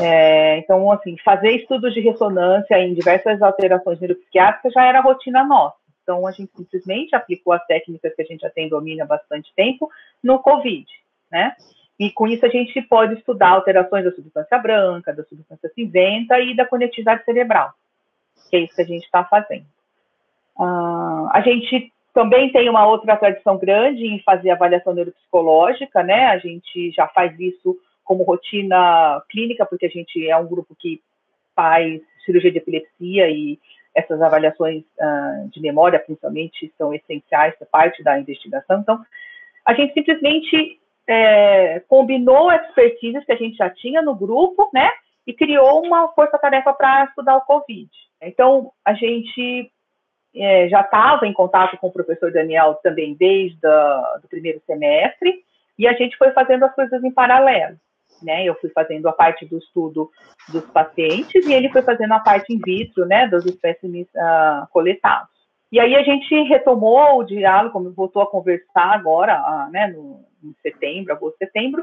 É, 0.00 0.58
então, 0.58 0.90
assim, 0.90 1.16
fazer 1.24 1.52
estudos 1.52 1.94
de 1.94 2.00
ressonância 2.00 2.76
em 2.76 2.92
diversas 2.92 3.40
alterações 3.40 4.00
neuropsiquiátricas 4.00 4.72
já 4.72 4.84
era 4.84 5.00
rotina 5.00 5.44
nossa. 5.44 5.76
Então, 6.02 6.26
a 6.26 6.32
gente 6.32 6.50
simplesmente 6.56 7.14
aplicou 7.14 7.52
as 7.52 7.64
técnicas 7.66 8.12
que 8.16 8.22
a 8.22 8.24
gente 8.24 8.40
já 8.40 8.50
tem 8.50 8.68
domínio 8.68 9.04
há 9.04 9.06
bastante 9.06 9.52
tempo 9.54 9.88
no 10.20 10.40
COVID, 10.40 10.86
né? 11.30 11.54
E 11.98 12.10
com 12.10 12.26
isso 12.26 12.44
a 12.44 12.48
gente 12.48 12.80
pode 12.82 13.14
estudar 13.14 13.50
alterações 13.50 14.04
da 14.04 14.12
substância 14.12 14.58
branca, 14.58 15.12
da 15.12 15.24
substância 15.24 15.70
cinzenta 15.74 16.40
e 16.40 16.56
da 16.56 16.66
conectividade 16.66 17.24
cerebral, 17.24 17.72
que 18.50 18.56
é 18.56 18.60
isso 18.60 18.74
que 18.74 18.82
a 18.82 18.86
gente 18.86 19.04
está 19.04 19.24
fazendo. 19.24 19.66
Uh, 20.58 21.28
a 21.32 21.40
gente 21.44 21.92
também 22.12 22.50
tem 22.52 22.68
uma 22.68 22.86
outra 22.86 23.16
tradição 23.16 23.56
grande 23.56 24.04
em 24.06 24.20
fazer 24.20 24.50
avaliação 24.50 24.92
neuropsicológica, 24.92 26.02
né? 26.02 26.26
A 26.26 26.38
gente 26.38 26.90
já 26.90 27.06
faz 27.08 27.38
isso 27.38 27.78
como 28.04 28.24
rotina 28.24 29.22
clínica, 29.30 29.64
porque 29.64 29.86
a 29.86 29.90
gente 29.90 30.28
é 30.28 30.36
um 30.36 30.46
grupo 30.46 30.74
que 30.78 31.00
faz 31.54 32.02
cirurgia 32.24 32.50
de 32.50 32.58
epilepsia 32.58 33.30
e 33.30 33.58
essas 33.94 34.20
avaliações 34.20 34.82
uh, 34.98 35.48
de 35.50 35.60
memória, 35.60 35.98
principalmente, 35.98 36.72
são 36.76 36.92
essenciais, 36.94 37.54
é 37.60 37.64
parte 37.64 38.02
da 38.02 38.18
investigação. 38.18 38.80
Então, 38.80 39.04
a 39.64 39.74
gente 39.74 39.94
simplesmente 39.94 40.80
é, 41.08 41.80
combinou 41.88 42.52
expertises 42.52 43.24
que 43.24 43.32
a 43.32 43.36
gente 43.36 43.56
já 43.56 43.70
tinha 43.70 44.02
no 44.02 44.14
grupo, 44.14 44.70
né? 44.72 44.90
E 45.26 45.32
criou 45.32 45.84
uma 45.84 46.08
força-tarefa 46.08 46.72
para 46.72 47.04
estudar 47.04 47.36
o 47.36 47.42
Covid. 47.42 47.90
Então, 48.20 48.72
a 48.84 48.94
gente 48.94 49.70
é, 50.34 50.68
já 50.68 50.80
estava 50.80 51.26
em 51.26 51.32
contato 51.32 51.76
com 51.76 51.88
o 51.88 51.92
professor 51.92 52.32
Daniel 52.32 52.78
também 52.82 53.14
desde 53.14 53.66
o 53.66 54.28
primeiro 54.28 54.60
semestre, 54.66 55.44
e 55.78 55.86
a 55.86 55.92
gente 55.92 56.16
foi 56.16 56.30
fazendo 56.32 56.64
as 56.64 56.74
coisas 56.74 57.02
em 57.02 57.10
paralelo. 57.10 57.76
Né? 58.22 58.44
Eu 58.44 58.54
fui 58.56 58.70
fazendo 58.70 59.08
a 59.08 59.12
parte 59.12 59.44
do 59.44 59.58
estudo 59.58 60.10
dos 60.48 60.64
pacientes 60.66 61.44
e 61.46 61.52
ele 61.52 61.68
foi 61.70 61.82
fazendo 61.82 62.12
a 62.12 62.20
parte 62.20 62.52
in 62.52 62.60
vitro, 62.64 63.04
né, 63.04 63.26
dos 63.26 63.44
espécimes 63.44 64.06
uh, 64.14 64.66
coletados. 64.70 65.41
E 65.72 65.80
aí 65.80 65.96
a 65.96 66.02
gente 66.02 66.34
retomou 66.42 67.18
o 67.18 67.24
diálogo, 67.24 67.90
voltou 67.92 68.20
a 68.20 68.30
conversar 68.30 68.92
agora, 68.92 69.68
né, 69.70 69.86
no, 69.86 70.20
em 70.44 70.54
setembro, 70.62 71.14
agosto, 71.14 71.38
setembro, 71.38 71.82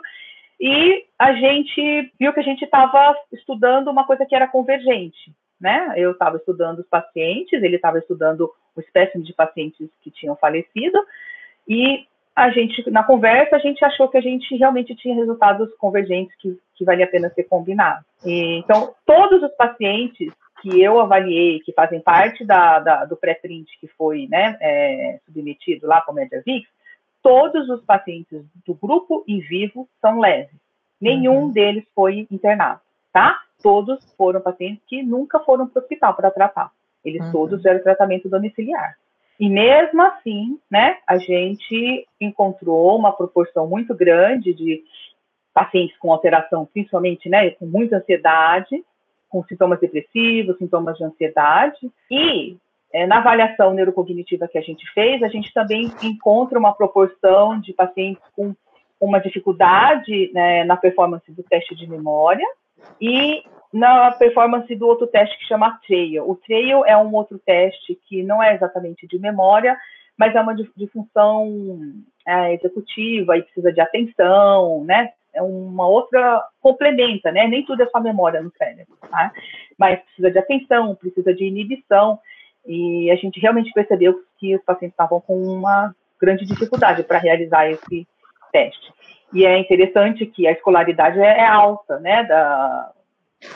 e 0.61 1.05
a 1.17 1.33
gente 1.33 2.11
viu 2.19 2.31
que 2.31 2.39
a 2.39 2.43
gente 2.43 2.63
estava 2.63 3.15
estudando 3.33 3.89
uma 3.89 4.05
coisa 4.05 4.25
que 4.27 4.35
era 4.35 4.47
convergente, 4.47 5.33
né? 5.59 5.93
Eu 5.95 6.11
estava 6.11 6.37
estudando 6.37 6.79
os 6.79 6.87
pacientes, 6.87 7.63
ele 7.63 7.77
estava 7.77 7.97
estudando 7.97 8.51
o 8.75 8.79
espécime 8.79 9.23
de 9.23 9.33
pacientes 9.33 9.89
que 10.01 10.11
tinham 10.11 10.35
falecido, 10.35 10.99
e 11.67 12.05
a 12.35 12.51
gente, 12.51 12.89
na 12.91 13.03
conversa, 13.03 13.55
a 13.55 13.59
gente 13.59 13.83
achou 13.83 14.07
que 14.07 14.17
a 14.17 14.21
gente 14.21 14.55
realmente 14.55 14.95
tinha 14.95 15.15
resultados 15.15 15.73
convergentes 15.77 16.35
que, 16.37 16.57
que 16.75 16.85
valia 16.85 17.05
a 17.05 17.09
pena 17.09 17.29
ser 17.31 17.43
combinado. 17.43 18.05
E, 18.25 18.59
então, 18.59 18.93
todos 19.05 19.41
os 19.41 19.51
pacientes 19.55 20.31
que 20.61 20.81
eu 20.81 20.99
avaliei, 20.99 21.59
que 21.59 21.73
fazem 21.73 22.01
parte 22.01 22.45
da, 22.45 22.79
da 22.79 23.05
do 23.05 23.15
pré-print 23.15 23.69
que 23.79 23.87
foi 23.87 24.27
né, 24.29 24.57
é, 24.61 25.19
submetido 25.25 25.87
lá 25.87 26.01
para 26.01 26.11
o 26.11 26.15
MediaVix, 26.15 26.67
todos 27.21 27.69
os 27.69 27.83
pacientes 27.83 28.43
do 28.65 28.73
grupo 28.73 29.23
em 29.27 29.39
vivo 29.39 29.87
são 30.01 30.19
leves. 30.19 30.55
Nenhum 30.99 31.43
uhum. 31.43 31.51
deles 31.51 31.85
foi 31.95 32.27
internado, 32.29 32.81
tá? 33.13 33.39
Todos 33.61 33.99
foram 34.15 34.41
pacientes 34.41 34.83
que 34.87 35.01
nunca 35.03 35.39
foram 35.39 35.67
para 35.67 35.79
o 35.79 35.83
hospital 35.83 36.13
para 36.13 36.31
tratar. 36.31 36.71
Eles 37.03 37.25
uhum. 37.25 37.31
todos 37.31 37.57
fizeram 37.57 37.81
tratamento 37.81 38.29
domiciliar. 38.29 38.97
E 39.39 39.49
mesmo 39.49 40.01
assim, 40.01 40.59
né, 40.69 40.97
a 41.07 41.17
gente 41.17 42.05
encontrou 42.19 42.97
uma 42.97 43.13
proporção 43.13 43.67
muito 43.67 43.95
grande 43.95 44.53
de 44.53 44.83
pacientes 45.53 45.97
com 45.97 46.11
alteração, 46.11 46.65
principalmente, 46.65 47.29
né, 47.29 47.51
com 47.51 47.65
muita 47.65 47.97
ansiedade, 47.97 48.83
com 49.29 49.43
sintomas 49.43 49.79
depressivos, 49.79 50.57
sintomas 50.57 50.97
de 50.97 51.03
ansiedade, 51.03 51.77
e 52.09 52.57
é, 52.91 53.05
na 53.05 53.19
avaliação 53.19 53.73
neurocognitiva 53.73 54.47
que 54.47 54.57
a 54.57 54.61
gente 54.61 54.83
fez, 54.93 55.21
a 55.21 55.27
gente 55.27 55.53
também 55.53 55.91
encontra 56.01 56.57
uma 56.57 56.73
proporção 56.73 57.59
de 57.59 57.73
pacientes 57.73 58.23
com 58.35 58.55
uma 58.99 59.19
dificuldade 59.19 60.31
né, 60.33 60.63
na 60.63 60.75
performance 60.75 61.31
do 61.31 61.43
teste 61.43 61.75
de 61.75 61.87
memória 61.87 62.45
e 62.99 63.43
na 63.71 64.11
performance 64.11 64.73
do 64.75 64.87
outro 64.87 65.07
teste 65.07 65.37
que 65.37 65.45
chama 65.45 65.79
TRAIL. 65.87 66.27
O 66.27 66.35
TRAIL 66.35 66.83
é 66.85 66.97
um 66.97 67.13
outro 67.13 67.39
teste 67.39 67.97
que 68.07 68.23
não 68.23 68.41
é 68.41 68.55
exatamente 68.55 69.07
de 69.07 69.19
memória, 69.19 69.77
mas 70.17 70.35
é 70.35 70.41
uma 70.41 70.55
de, 70.55 70.69
de 70.75 70.87
função 70.87 71.79
é, 72.27 72.53
executiva 72.55 73.37
e 73.37 73.43
precisa 73.43 73.71
de 73.71 73.79
atenção, 73.79 74.83
né? 74.83 75.11
É 75.33 75.41
uma 75.41 75.87
outra 75.87 76.43
complementa, 76.59 77.31
né? 77.31 77.47
Nem 77.47 77.65
tudo 77.65 77.83
é 77.83 77.87
só 77.87 77.99
memória 77.99 78.41
no 78.41 78.51
cérebro, 78.57 78.97
tá? 79.09 79.31
Mas 79.77 79.99
precisa 80.01 80.31
de 80.31 80.39
atenção, 80.39 80.95
precisa 80.95 81.33
de 81.33 81.45
inibição. 81.45 82.19
E 82.65 83.09
a 83.11 83.15
gente 83.15 83.39
realmente 83.39 83.71
percebeu 83.71 84.19
que 84.37 84.55
os 84.55 84.63
pacientes 84.63 84.93
estavam 84.93 85.21
com 85.21 85.41
uma 85.41 85.93
grande 86.19 86.45
dificuldade 86.45 87.03
para 87.03 87.17
realizar 87.17 87.69
esse 87.69 88.07
teste. 88.51 88.93
E 89.33 89.45
é 89.45 89.57
interessante 89.57 90.25
que 90.25 90.47
a 90.47 90.51
escolaridade 90.51 91.19
é, 91.19 91.45
alta, 91.45 91.99
né, 91.99 92.23
da, 92.23 92.91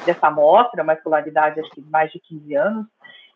dessa 0.05 0.27
amostra, 0.27 0.83
uma 0.83 0.93
escolaridade 0.93 1.59
acho 1.59 1.69
que 1.71 1.81
mais 1.81 2.11
de 2.11 2.19
15 2.19 2.55
anos, 2.55 2.85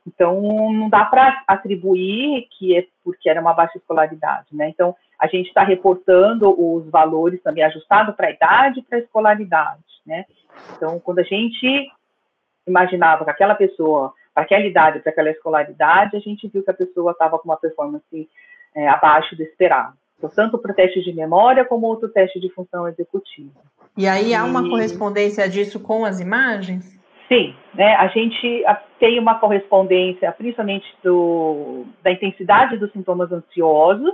então 0.08 0.42
não 0.72 0.90
dá 0.90 1.04
para 1.06 1.44
atribuir 1.46 2.48
que 2.58 2.78
é 2.78 2.88
porque 3.04 3.30
era 3.30 3.42
uma 3.42 3.54
baixa 3.54 3.78
escolaridade, 3.78 4.48
né? 4.54 4.70
Então 4.70 4.96
a 5.20 5.28
gente 5.28 5.48
está 5.48 5.64
reportando 5.64 6.50
os 6.58 6.90
valores 6.90 7.42
também 7.44 7.64
ajustados 7.64 8.16
para 8.16 8.28
a 8.28 8.32
idade 8.32 8.80
e 8.80 8.84
para 8.84 8.98
a 8.98 9.02
escolaridade, 9.02 9.84
né? 10.06 10.26
Então 10.76 11.00
quando 11.00 11.20
a 11.20 11.24
gente 11.24 11.92
imaginava 12.66 13.26
que 13.26 13.32
aquela 13.32 13.56
pessoa 13.56 14.14
para 14.34 14.44
aquela 14.44 14.66
idade, 14.66 15.00
para 15.00 15.12
aquela 15.12 15.32
escolaridade, 15.32 16.16
a 16.16 16.20
gente 16.20 16.48
viu 16.48 16.64
que 16.64 16.70
a 16.70 16.74
pessoa 16.74 17.12
estava 17.12 17.40
com 17.40 17.50
uma 17.50 17.58
performance 17.58 18.30
é, 18.76 18.88
abaixo 18.88 19.36
do 19.36 19.42
esperado. 19.42 19.98
Então, 20.16 20.30
tanto 20.30 20.60
para 20.60 20.72
o 20.72 20.76
teste 20.76 21.02
de 21.02 21.12
memória 21.12 21.66
como 21.66 21.88
outro 21.88 22.08
teste 22.10 22.40
de 22.40 22.50
função 22.50 22.88
executiva. 22.88 23.60
E 23.98 24.08
aí 24.08 24.36
há 24.36 24.44
uma 24.44 24.64
e... 24.64 24.70
correspondência 24.70 25.50
disso 25.50 25.80
com 25.80 26.06
as 26.06 26.20
imagens? 26.20 27.00
Sim, 27.28 27.54
né? 27.74 27.94
A 27.96 28.08
gente 28.08 28.64
tem 29.00 29.20
uma 29.20 29.38
correspondência, 29.38 30.32
principalmente 30.32 30.88
do, 31.04 31.86
da 32.02 32.12
intensidade 32.12 32.78
dos 32.78 32.92
sintomas 32.92 33.32
ansiosos. 33.32 34.14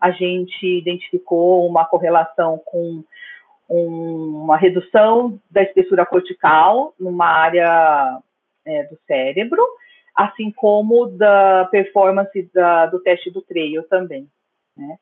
a 0.00 0.10
gente 0.10 0.64
identificou 0.64 1.66
uma 1.66 1.84
correlação 1.84 2.60
com 2.64 3.02
um, 3.68 4.42
uma 4.44 4.56
redução 4.56 5.40
da 5.50 5.62
espessura 5.62 6.06
cortical 6.06 6.94
numa 6.98 7.26
área 7.26 8.20
é, 8.64 8.84
do 8.84 8.98
cérebro, 9.06 9.62
assim 10.14 10.50
como 10.52 11.06
da 11.06 11.66
performance 11.70 12.50
da, 12.52 12.86
do 12.86 13.00
teste 13.00 13.30
do 13.30 13.42
trail 13.42 13.82
também. 13.88 14.28
Né? 14.76 14.96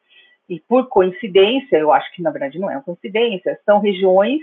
E 0.48 0.60
por 0.60 0.88
coincidência, 0.88 1.76
eu 1.76 1.92
acho 1.92 2.10
que 2.14 2.22
na 2.22 2.30
verdade 2.30 2.58
não 2.58 2.70
é 2.70 2.74
uma 2.74 2.82
coincidência, 2.82 3.58
são 3.64 3.78
regiões 3.78 4.40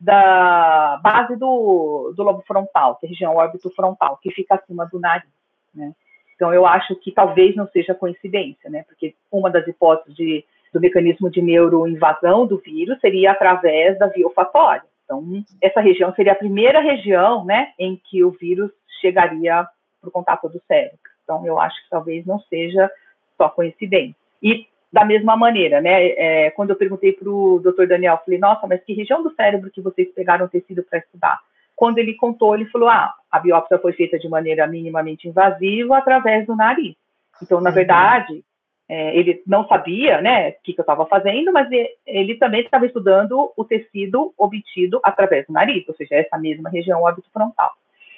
da 0.00 1.00
base 1.02 1.36
do, 1.36 2.12
do 2.16 2.22
lobo 2.22 2.42
frontal, 2.46 2.96
que 2.96 3.06
é 3.06 3.08
a 3.08 3.10
região 3.10 3.36
órbito 3.36 3.70
frontal, 3.70 4.18
que 4.22 4.30
fica 4.30 4.54
acima 4.54 4.86
do 4.86 5.00
nariz. 5.00 5.28
Né? 5.74 5.92
Então, 6.34 6.54
eu 6.54 6.64
acho 6.64 6.94
que 6.96 7.10
talvez 7.10 7.56
não 7.56 7.66
seja 7.68 7.94
coincidência, 7.94 8.70
né? 8.70 8.84
porque 8.84 9.14
uma 9.30 9.50
das 9.50 9.66
hipóteses 9.66 10.14
de, 10.14 10.44
do 10.72 10.80
mecanismo 10.80 11.28
de 11.28 11.42
neuroinvasão 11.42 12.46
do 12.46 12.58
vírus 12.58 13.00
seria 13.00 13.32
através 13.32 13.98
da 13.98 14.06
via 14.06 14.26
olfatória. 14.26 14.84
Então, 15.04 15.24
essa 15.62 15.80
região 15.80 16.14
seria 16.14 16.32
a 16.32 16.36
primeira 16.36 16.80
região 16.80 17.44
né, 17.44 17.72
em 17.78 17.96
que 17.96 18.22
o 18.22 18.30
vírus 18.30 18.70
chegaria 19.00 19.66
para 20.00 20.08
o 20.08 20.12
contato 20.12 20.48
do 20.48 20.60
cérebro. 20.68 20.98
Então, 21.24 21.44
eu 21.46 21.58
acho 21.58 21.82
que 21.82 21.90
talvez 21.90 22.24
não 22.26 22.38
seja 22.40 22.90
só 23.36 23.48
coincidência. 23.48 24.14
E, 24.42 24.66
da 24.92 25.04
mesma 25.04 25.36
maneira, 25.36 25.80
né, 25.80 26.08
é, 26.08 26.50
quando 26.50 26.70
eu 26.70 26.76
perguntei 26.76 27.12
para 27.12 27.28
o 27.28 27.60
doutor 27.60 27.86
Daniel, 27.86 28.20
falei, 28.24 28.38
nossa, 28.38 28.66
mas 28.66 28.82
que 28.84 28.94
região 28.94 29.22
do 29.22 29.34
cérebro 29.34 29.70
que 29.70 29.82
vocês 29.82 30.08
pegaram 30.14 30.48
tecido 30.48 30.82
para 30.82 30.98
estudar? 30.98 31.38
Quando 31.76 31.98
ele 31.98 32.14
contou, 32.14 32.54
ele 32.54 32.64
falou, 32.66 32.88
ah, 32.88 33.14
a 33.30 33.38
biópsia 33.38 33.78
foi 33.78 33.92
feita 33.92 34.18
de 34.18 34.28
maneira 34.28 34.66
minimamente 34.66 35.28
invasiva 35.28 35.98
através 35.98 36.46
do 36.46 36.56
nariz. 36.56 36.96
Então, 37.42 37.60
na 37.60 37.68
uhum. 37.68 37.74
verdade, 37.74 38.42
é, 38.88 39.16
ele 39.16 39.42
não 39.46 39.68
sabia, 39.68 40.20
né, 40.22 40.48
o 40.48 40.54
que, 40.64 40.72
que 40.72 40.80
eu 40.80 40.82
estava 40.82 41.04
fazendo, 41.06 41.52
mas 41.52 41.70
ele, 41.70 41.90
ele 42.06 42.34
também 42.36 42.62
estava 42.62 42.86
estudando 42.86 43.52
o 43.54 43.64
tecido 43.64 44.32
obtido 44.38 44.98
através 45.04 45.46
do 45.46 45.52
nariz, 45.52 45.86
ou 45.86 45.94
seja, 45.94 46.14
essa 46.16 46.38
mesma 46.38 46.70
região 46.70 47.02
óbito 47.02 47.28
frontal. 47.30 47.72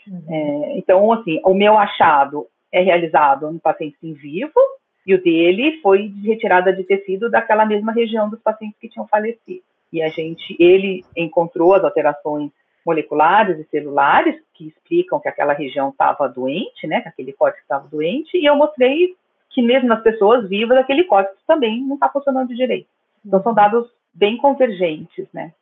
Uhum. 0.07 0.25
É, 0.31 0.79
então, 0.79 1.13
assim, 1.13 1.41
o 1.45 1.53
meu 1.53 1.77
achado 1.77 2.47
é 2.73 2.81
realizado 2.81 3.51
no 3.51 3.59
paciente 3.59 3.97
em 4.03 4.15
vivo 4.15 4.61
e 5.07 5.15
o 5.15 5.23
dele 5.23 5.81
foi 5.83 6.09
de 6.09 6.29
retirada 6.29 6.73
de 6.73 6.85
tecido 6.85 7.31
daquela 7.31 7.65
mesma 7.65 7.93
região 7.93 8.29
dos 8.29 8.41
pacientes 8.41 8.79
que 8.79 8.89
tinham 8.89 9.07
falecido. 9.09 9.63
E 9.93 10.03
a 10.03 10.09
gente, 10.09 10.57
ele 10.59 11.05
encontrou 11.17 11.75
as 11.75 11.83
alterações 11.83 12.51
moleculares 12.85 13.59
e 13.59 13.65
celulares 13.71 14.41
que 14.55 14.69
explicam 14.69 15.21
que 15.21 15.29
aquela 15.29 15.53
região 15.53 15.91
estava 15.91 16.29
doente, 16.29 16.87
né, 16.87 17.01
que 17.01 17.09
aquele 17.09 17.33
córtex 17.33 17.63
estava 17.63 17.89
doente, 17.89 18.37
e 18.37 18.47
eu 18.47 18.57
mostrei 18.57 19.15
que 19.51 19.61
mesmo 19.61 19.89
nas 19.89 20.03
pessoas 20.03 20.49
vivas, 20.49 20.79
aquele 20.79 21.05
córtex 21.05 21.37
também 21.47 21.83
não 21.83 21.95
está 21.95 22.09
funcionando 22.09 22.55
direito. 22.55 22.89
Então, 23.25 23.43
são 23.43 23.53
dados 23.53 23.91
bem 24.15 24.37
convergentes, 24.37 25.27
né. 25.33 25.53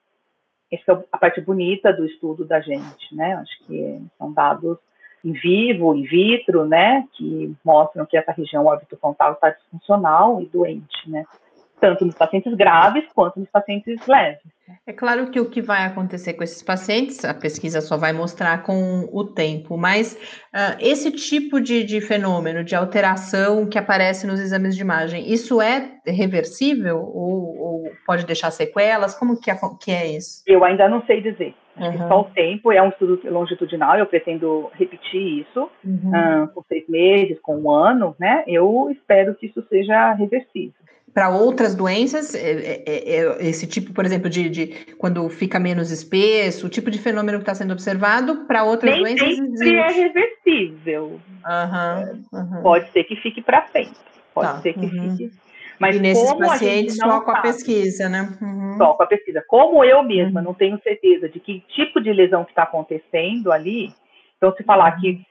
Essa 0.71 0.93
é 0.93 1.05
a 1.11 1.19
parte 1.19 1.41
bonita 1.41 1.93
do 1.93 2.05
estudo 2.05 2.45
da 2.45 2.61
gente, 2.61 3.15
né? 3.15 3.35
Acho 3.35 3.65
que 3.65 4.03
são 4.19 4.33
dados 4.33 4.79
em 5.25 5.33
vivo, 5.33 5.95
in 5.95 6.03
vitro, 6.03 6.67
né? 6.67 7.05
Que 7.17 7.55
mostram 7.65 8.07
que 8.07 8.17
essa 8.17 8.33
região 8.33 8.67
órbito-frontal 8.67 9.33
está 9.33 9.51
disfuncional 9.51 10.41
e 10.41 10.47
doente, 10.47 11.09
né? 11.09 11.25
Tanto 11.81 12.05
nos 12.05 12.15
pacientes 12.15 12.53
graves 12.55 13.05
quanto 13.15 13.39
nos 13.39 13.49
pacientes 13.51 14.05
leves. 14.07 14.43
É 14.87 14.93
claro 14.93 15.31
que 15.31 15.41
o 15.41 15.49
que 15.49 15.63
vai 15.63 15.85
acontecer 15.85 16.35
com 16.35 16.43
esses 16.43 16.63
pacientes, 16.63 17.25
a 17.25 17.33
pesquisa 17.33 17.81
só 17.81 17.97
vai 17.97 18.13
mostrar 18.13 18.63
com 18.63 19.09
o 19.13 19.25
tempo, 19.25 19.77
mas 19.77 20.15
uh, 20.53 20.77
esse 20.81 21.11
tipo 21.13 21.61
de, 21.61 21.85
de, 21.85 22.01
fenômeno, 22.01 22.65
de 22.65 22.75
alteração 22.75 23.67
que 23.67 23.79
aparece 23.79 24.27
nos 24.27 24.41
exames 24.41 24.75
de 24.75 24.83
imagem, 24.83 25.31
isso 25.31 25.61
é 25.63 26.01
reversível 26.07 26.99
ou, 26.99 27.59
ou 27.59 27.93
pode 28.07 28.27
deixar 28.27 28.51
sequelas? 28.51 29.15
Como 29.15 29.41
que 29.41 29.51
é, 29.51 29.59
que 29.81 29.91
é 29.91 30.07
isso? 30.17 30.43
Eu 30.47 30.65
ainda 30.65 30.89
não 30.89 31.03
sei 31.07 31.21
dizer. 31.21 31.55
Uhum. 31.79 32.09
Só 32.09 32.21
o 32.21 32.25
tempo, 32.25 32.73
é 32.73 32.83
um 32.83 32.89
estudo 32.89 33.21
longitudinal, 33.31 33.99
eu 33.99 34.07
pretendo 34.07 34.71
repetir 34.75 35.41
isso 35.41 35.71
uhum. 35.85 36.45
uh, 36.45 36.49
com 36.49 36.63
seis 36.63 36.89
meses, 36.89 37.39
com 37.41 37.57
um 37.57 37.71
ano, 37.71 38.17
né? 38.19 38.45
Eu 38.47 38.89
espero 38.91 39.35
que 39.35 39.47
isso 39.47 39.65
seja 39.69 40.13
reversível 40.15 40.73
para 41.19 41.31
outras 41.31 41.75
doenças, 41.75 42.33
é, 42.33 42.85
é, 42.87 43.17
é, 43.17 43.49
esse 43.49 43.67
tipo, 43.67 43.93
por 43.93 44.05
exemplo, 44.05 44.31
de, 44.31 44.49
de, 44.49 44.67
quando 44.99 45.29
fica 45.29 45.59
menos 45.59 45.91
espesso, 45.91 46.67
o 46.67 46.69
tipo 46.69 46.93
de 46.93 46.99
fenômeno 47.01 47.39
que 47.39 47.43
está 47.43 47.57
sendo 47.57 47.73
observado, 47.73 48.45
para 48.47 48.63
outras 48.63 48.95
Nem 48.95 49.17
doenças. 49.17 49.59
Sempre 49.59 49.75
é 49.75 49.91
reversível. 49.91 51.21
Uhum. 51.45 52.63
Pode 52.63 52.89
ser 52.93 53.03
que 53.03 53.17
fique 53.17 53.43
para 53.43 53.63
frente. 53.63 53.99
Pode 54.33 54.49
tá, 54.49 54.61
ser 54.61 54.75
que 54.75 54.87
uhum. 54.87 55.17
fique. 55.17 55.33
Mas 55.79 55.97
e 55.97 56.01
nesses 56.01 56.33
pacientes 56.35 56.97
só 56.97 57.21
com 57.21 57.31
a 57.31 57.41
pesquisa, 57.41 58.09
né? 58.09 58.37
Uhum. 58.41 58.77
Só 58.77 58.95
com 58.95 59.03
a 59.03 59.07
pesquisa. 59.07 59.45
Como 59.47 59.85
eu 59.85 60.03
mesma 60.03 60.41
uhum. 60.41 60.47
não 60.47 60.55
tenho 60.55 60.81
certeza 60.83 61.29
de 61.29 61.39
que 61.41 61.61
tipo 61.69 62.01
de 62.01 62.13
lesão 62.13 62.45
que 62.45 62.51
está 62.51 62.65
acontecendo 62.65 63.53
ali, 63.53 63.93
então 64.37 64.55
se 64.55 64.65
falar 64.65 64.93
que 65.01 65.11
uhum. 65.11 65.25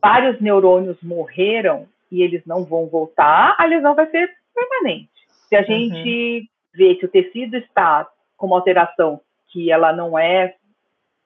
vários 0.00 0.40
neurônios 0.40 0.96
morreram 1.02 1.86
e 2.10 2.22
eles 2.22 2.42
não 2.46 2.64
vão 2.64 2.86
voltar, 2.86 3.56
a 3.58 3.64
lesão 3.64 3.94
vai 3.94 4.08
ser 4.10 4.30
permanente. 4.54 5.10
Se 5.48 5.56
a 5.56 5.60
uhum. 5.60 5.66
gente 5.66 6.50
vê 6.74 6.94
que 6.96 7.06
o 7.06 7.10
tecido 7.10 7.56
está 7.56 8.08
com 8.36 8.46
uma 8.46 8.56
alteração 8.56 9.20
que 9.52 9.70
ela 9.70 9.92
não 9.92 10.18
é 10.18 10.54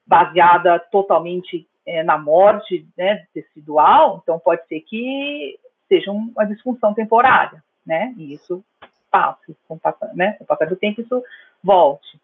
baseada 0.06 0.78
totalmente 0.78 1.66
é, 1.86 2.02
na 2.02 2.18
morte 2.18 2.86
né, 2.96 3.24
tecidual, 3.32 4.20
então 4.22 4.38
pode 4.38 4.66
ser 4.66 4.80
que 4.80 5.58
seja 5.88 6.10
uma 6.10 6.44
disfunção 6.44 6.92
temporária, 6.92 7.62
né? 7.88 8.14
E 8.16 8.34
isso 8.34 8.62
passe, 9.10 9.56
com 9.66 9.74
o 9.74 9.80
passar, 9.80 10.14
né, 10.14 10.34
com 10.34 10.44
o 10.44 10.46
passar 10.46 10.66
do 10.66 10.76
tempo 10.76 11.00
isso 11.00 11.22
volte. 11.64 12.20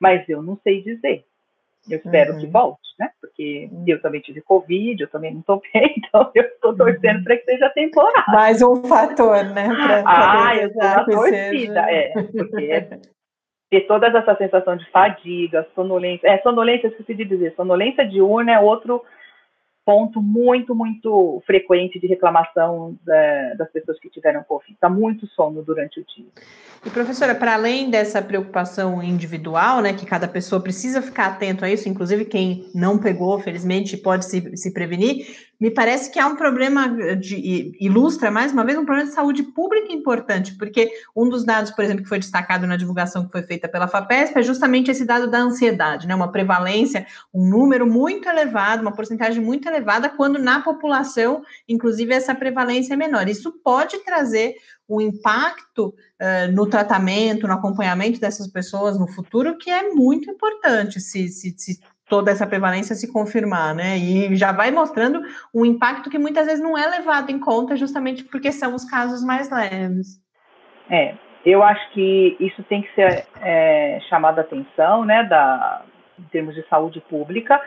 Mas 0.00 0.28
eu 0.28 0.42
não 0.42 0.58
sei 0.62 0.82
dizer. 0.82 1.24
Eu 1.88 1.98
espero 1.98 2.34
uhum. 2.34 2.40
que 2.40 2.46
volte, 2.46 2.88
né? 2.98 3.10
Porque 3.20 3.70
eu 3.86 4.00
também 4.00 4.20
tive 4.20 4.40
Covid, 4.40 5.02
eu 5.02 5.08
também 5.08 5.32
não 5.32 5.40
estou 5.40 5.62
bem, 5.72 5.94
então 5.98 6.30
eu 6.34 6.44
estou 6.44 6.74
torcendo 6.74 7.18
uhum. 7.18 7.24
para 7.24 7.36
que 7.36 7.44
seja 7.44 7.70
temporário. 7.70 8.32
Mais 8.32 8.62
um 8.62 8.82
fator, 8.84 9.44
né? 9.44 9.68
Pra, 9.68 10.02
ah, 10.06 10.56
eu 10.56 10.68
estou 10.68 11.04
torcida, 11.04 11.80
é, 11.90 12.12
porque 12.32 13.00
ter 13.70 13.80
toda 13.82 14.06
essa 14.06 14.36
sensação 14.36 14.76
de 14.76 14.88
fadiga, 14.90 15.66
sonolência, 15.74 16.26
é, 16.26 16.38
sonolência, 16.38 16.88
esqueci 16.88 17.14
de 17.14 17.24
dizer, 17.24 17.54
sonolência 17.54 18.06
diurna 18.06 18.52
é 18.52 18.60
outro 18.60 19.02
ponto 19.84 20.22
muito, 20.22 20.74
muito 20.74 21.42
frequente 21.46 22.00
de 22.00 22.06
reclamação 22.06 22.96
da, 23.04 23.54
das 23.54 23.70
pessoas 23.70 23.98
que 24.00 24.08
tiveram 24.08 24.42
Covid. 24.42 24.72
Está 24.72 24.88
muito 24.88 25.26
sono 25.28 25.62
durante 25.62 26.00
o 26.00 26.04
dia. 26.04 26.26
E, 26.84 26.90
professora, 26.90 27.34
para 27.34 27.54
além 27.54 27.90
dessa 27.90 28.20
preocupação 28.20 29.02
individual, 29.02 29.80
né, 29.80 29.92
que 29.92 30.04
cada 30.04 30.28
pessoa 30.28 30.60
precisa 30.60 31.00
ficar 31.00 31.26
atento 31.26 31.64
a 31.64 31.70
isso, 31.70 31.88
inclusive 31.88 32.24
quem 32.24 32.66
não 32.74 32.98
pegou, 32.98 33.38
felizmente, 33.38 33.96
pode 33.96 34.26
se, 34.26 34.56
se 34.56 34.72
prevenir, 34.72 35.26
me 35.60 35.70
parece 35.70 36.10
que 36.10 36.18
há 36.18 36.26
um 36.26 36.36
problema 36.36 36.88
de 37.16 37.72
ilustra 37.80 38.30
mais 38.30 38.52
uma 38.52 38.64
vez 38.64 38.76
um 38.76 38.84
problema 38.84 39.08
de 39.08 39.14
saúde 39.14 39.42
pública 39.42 39.92
importante, 39.92 40.54
porque 40.58 40.90
um 41.16 41.26
dos 41.28 41.44
dados, 41.44 41.70
por 41.70 41.82
exemplo, 41.82 42.02
que 42.02 42.08
foi 42.08 42.18
destacado 42.18 42.66
na 42.66 42.76
divulgação 42.76 43.24
que 43.24 43.32
foi 43.32 43.42
feita 43.42 43.66
pela 43.66 43.88
FAPESP 43.88 44.38
é 44.38 44.42
justamente 44.42 44.90
esse 44.90 45.06
dado 45.06 45.30
da 45.30 45.38
ansiedade, 45.38 46.06
né? 46.06 46.14
Uma 46.14 46.30
prevalência, 46.30 47.06
um 47.32 47.48
número 47.48 47.86
muito 47.86 48.28
elevado, 48.28 48.82
uma 48.82 48.92
porcentagem 48.92 49.42
muito 49.42 49.66
elevada, 49.66 49.73
quando 50.16 50.38
na 50.38 50.60
população, 50.60 51.42
inclusive, 51.68 52.12
essa 52.12 52.34
prevalência 52.34 52.94
é 52.94 52.96
menor. 52.96 53.28
Isso 53.28 53.52
pode 53.62 53.98
trazer 54.04 54.54
um 54.88 55.00
impacto 55.00 55.88
uh, 55.88 56.52
no 56.52 56.68
tratamento, 56.68 57.46
no 57.46 57.54
acompanhamento 57.54 58.20
dessas 58.20 58.46
pessoas 58.46 58.98
no 58.98 59.06
futuro, 59.06 59.56
que 59.56 59.70
é 59.70 59.90
muito 59.90 60.30
importante 60.30 61.00
se, 61.00 61.28
se, 61.28 61.54
se 61.56 61.80
toda 62.08 62.30
essa 62.30 62.46
prevalência 62.46 62.94
se 62.94 63.10
confirmar, 63.10 63.74
né? 63.74 63.96
E 63.96 64.36
já 64.36 64.52
vai 64.52 64.70
mostrando 64.70 65.22
um 65.54 65.64
impacto 65.64 66.10
que 66.10 66.18
muitas 66.18 66.46
vezes 66.46 66.62
não 66.62 66.76
é 66.76 66.86
levado 66.86 67.30
em 67.30 67.38
conta, 67.38 67.76
justamente 67.76 68.24
porque 68.24 68.52
são 68.52 68.74
os 68.74 68.84
casos 68.84 69.24
mais 69.24 69.50
leves. 69.50 70.20
É, 70.90 71.14
eu 71.44 71.62
acho 71.62 71.90
que 71.92 72.36
isso 72.40 72.62
tem 72.64 72.82
que 72.82 72.94
ser 72.94 73.26
é, 73.40 73.98
chamado 74.08 74.38
a 74.38 74.42
atenção, 74.42 75.04
né, 75.04 75.24
da, 75.24 75.82
em 76.18 76.24
termos 76.24 76.54
de 76.54 76.66
saúde 76.68 77.00
pública, 77.08 77.60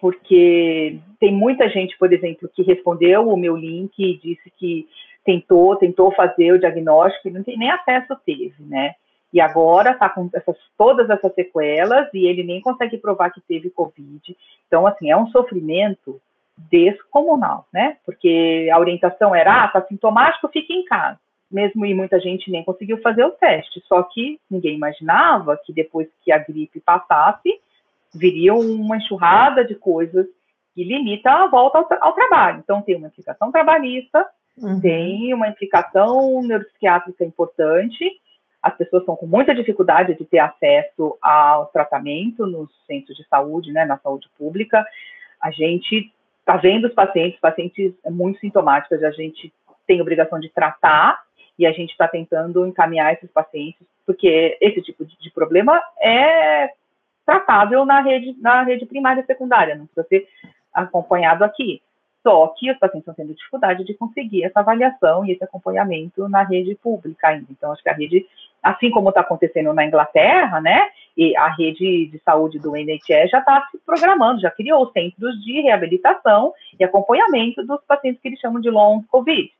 porque 0.00 0.98
tem 1.18 1.32
muita 1.32 1.68
gente, 1.68 1.96
por 1.98 2.12
exemplo, 2.12 2.48
que 2.54 2.62
respondeu 2.62 3.28
o 3.28 3.36
meu 3.36 3.56
link 3.56 3.92
e 3.98 4.18
disse 4.18 4.50
que 4.56 4.88
tentou, 5.24 5.76
tentou 5.76 6.12
fazer 6.12 6.52
o 6.52 6.58
diagnóstico 6.58 7.28
e 7.28 7.30
não 7.30 7.42
tem 7.42 7.58
nem 7.58 7.70
acesso 7.70 8.16
teve, 8.24 8.54
né? 8.60 8.94
e 9.32 9.40
agora 9.40 9.92
está 9.92 10.08
com 10.08 10.28
essas, 10.32 10.56
todas 10.76 11.08
essas 11.10 11.34
sequelas 11.34 12.08
e 12.14 12.26
ele 12.26 12.42
nem 12.42 12.60
consegue 12.60 12.96
provar 12.96 13.30
que 13.30 13.40
teve 13.42 13.70
Covid. 13.70 14.36
Então, 14.66 14.86
assim, 14.86 15.10
é 15.10 15.16
um 15.16 15.28
sofrimento 15.28 16.20
descomunal, 16.56 17.66
né? 17.72 17.98
Porque 18.04 18.68
a 18.72 18.78
orientação 18.78 19.34
era, 19.34 19.64
ah, 19.64 19.68
tá 19.68 19.82
sintomático, 19.82 20.48
fique 20.48 20.72
em 20.72 20.84
casa. 20.84 21.18
Mesmo 21.50 21.86
e 21.86 21.94
muita 21.94 22.20
gente 22.20 22.50
nem 22.50 22.64
conseguiu 22.64 22.98
fazer 23.00 23.24
o 23.24 23.30
teste. 23.30 23.82
Só 23.86 24.02
que 24.02 24.40
ninguém 24.50 24.74
imaginava 24.74 25.58
que 25.64 25.72
depois 25.72 26.08
que 26.22 26.32
a 26.32 26.38
gripe 26.38 26.80
passasse, 26.80 27.60
viria 28.18 28.54
uma 28.54 28.96
enxurrada 28.96 29.64
de 29.64 29.74
coisas 29.74 30.26
que 30.74 30.84
limita 30.84 31.30
a 31.30 31.46
volta 31.46 31.78
ao, 31.78 31.88
ao 32.00 32.12
trabalho. 32.12 32.60
Então, 32.62 32.82
tem 32.82 32.96
uma 32.96 33.08
implicação 33.08 33.50
trabalhista, 33.50 34.26
uhum. 34.56 34.80
tem 34.80 35.32
uma 35.34 35.48
implicação 35.48 36.42
neuropsiquiátrica 36.42 37.24
importante. 37.24 38.10
As 38.62 38.76
pessoas 38.76 39.02
estão 39.02 39.16
com 39.16 39.26
muita 39.26 39.54
dificuldade 39.54 40.14
de 40.14 40.24
ter 40.24 40.40
acesso 40.40 41.16
ao 41.22 41.66
tratamento 41.66 42.46
nos 42.46 42.70
centros 42.86 43.16
de 43.16 43.26
saúde, 43.28 43.72
né, 43.72 43.84
na 43.84 43.98
saúde 43.98 44.28
pública. 44.36 44.84
A 45.40 45.50
gente 45.50 46.12
está 46.40 46.56
vendo 46.56 46.86
os 46.86 46.94
pacientes, 46.94 47.38
pacientes 47.38 47.92
muito 48.06 48.40
sintomáticos, 48.40 49.02
a 49.02 49.10
gente 49.10 49.52
tem 49.86 50.00
obrigação 50.00 50.40
de 50.40 50.48
tratar 50.48 51.20
e 51.58 51.66
a 51.66 51.72
gente 51.72 51.90
está 51.90 52.08
tentando 52.08 52.66
encaminhar 52.66 53.12
esses 53.12 53.30
pacientes, 53.30 53.86
porque 54.06 54.56
esse 54.60 54.80
tipo 54.80 55.04
de, 55.04 55.18
de, 55.18 55.30
problema 55.30 55.82
é 56.00 56.70
tratável 57.28 57.84
na 57.84 58.00
rede, 58.00 58.34
na 58.40 58.62
rede 58.62 58.86
primária 58.86 59.20
e 59.20 59.26
secundária, 59.26 59.74
não 59.74 59.84
precisa 59.84 60.08
ser 60.08 60.28
acompanhado 60.72 61.44
aqui. 61.44 61.82
Só 62.22 62.48
que 62.56 62.70
os 62.70 62.78
pacientes 62.78 63.06
estão 63.06 63.14
tendo 63.14 63.36
dificuldade 63.36 63.84
de 63.84 63.92
conseguir 63.92 64.44
essa 64.44 64.60
avaliação 64.60 65.26
e 65.26 65.32
esse 65.32 65.44
acompanhamento 65.44 66.26
na 66.26 66.42
rede 66.42 66.74
pública 66.74 67.28
ainda. 67.28 67.46
Então, 67.50 67.70
acho 67.70 67.82
que 67.82 67.90
a 67.90 67.94
rede, 67.94 68.26
assim 68.62 68.90
como 68.90 69.10
está 69.10 69.20
acontecendo 69.20 69.74
na 69.74 69.84
Inglaterra, 69.84 70.58
né, 70.58 70.88
e 71.14 71.36
a 71.36 71.48
rede 71.48 72.06
de 72.06 72.18
saúde 72.24 72.58
do 72.58 72.74
NHS 72.74 73.30
já 73.30 73.40
está 73.40 73.68
se 73.70 73.78
programando, 73.84 74.40
já 74.40 74.50
criou 74.50 74.90
centros 74.90 75.44
de 75.44 75.60
reabilitação 75.60 76.54
e 76.80 76.82
acompanhamento 76.82 77.62
dos 77.62 77.84
pacientes 77.86 78.22
que 78.22 78.28
eles 78.28 78.40
chamam 78.40 78.60
de 78.60 78.70
long 78.70 79.02
COVID 79.02 79.52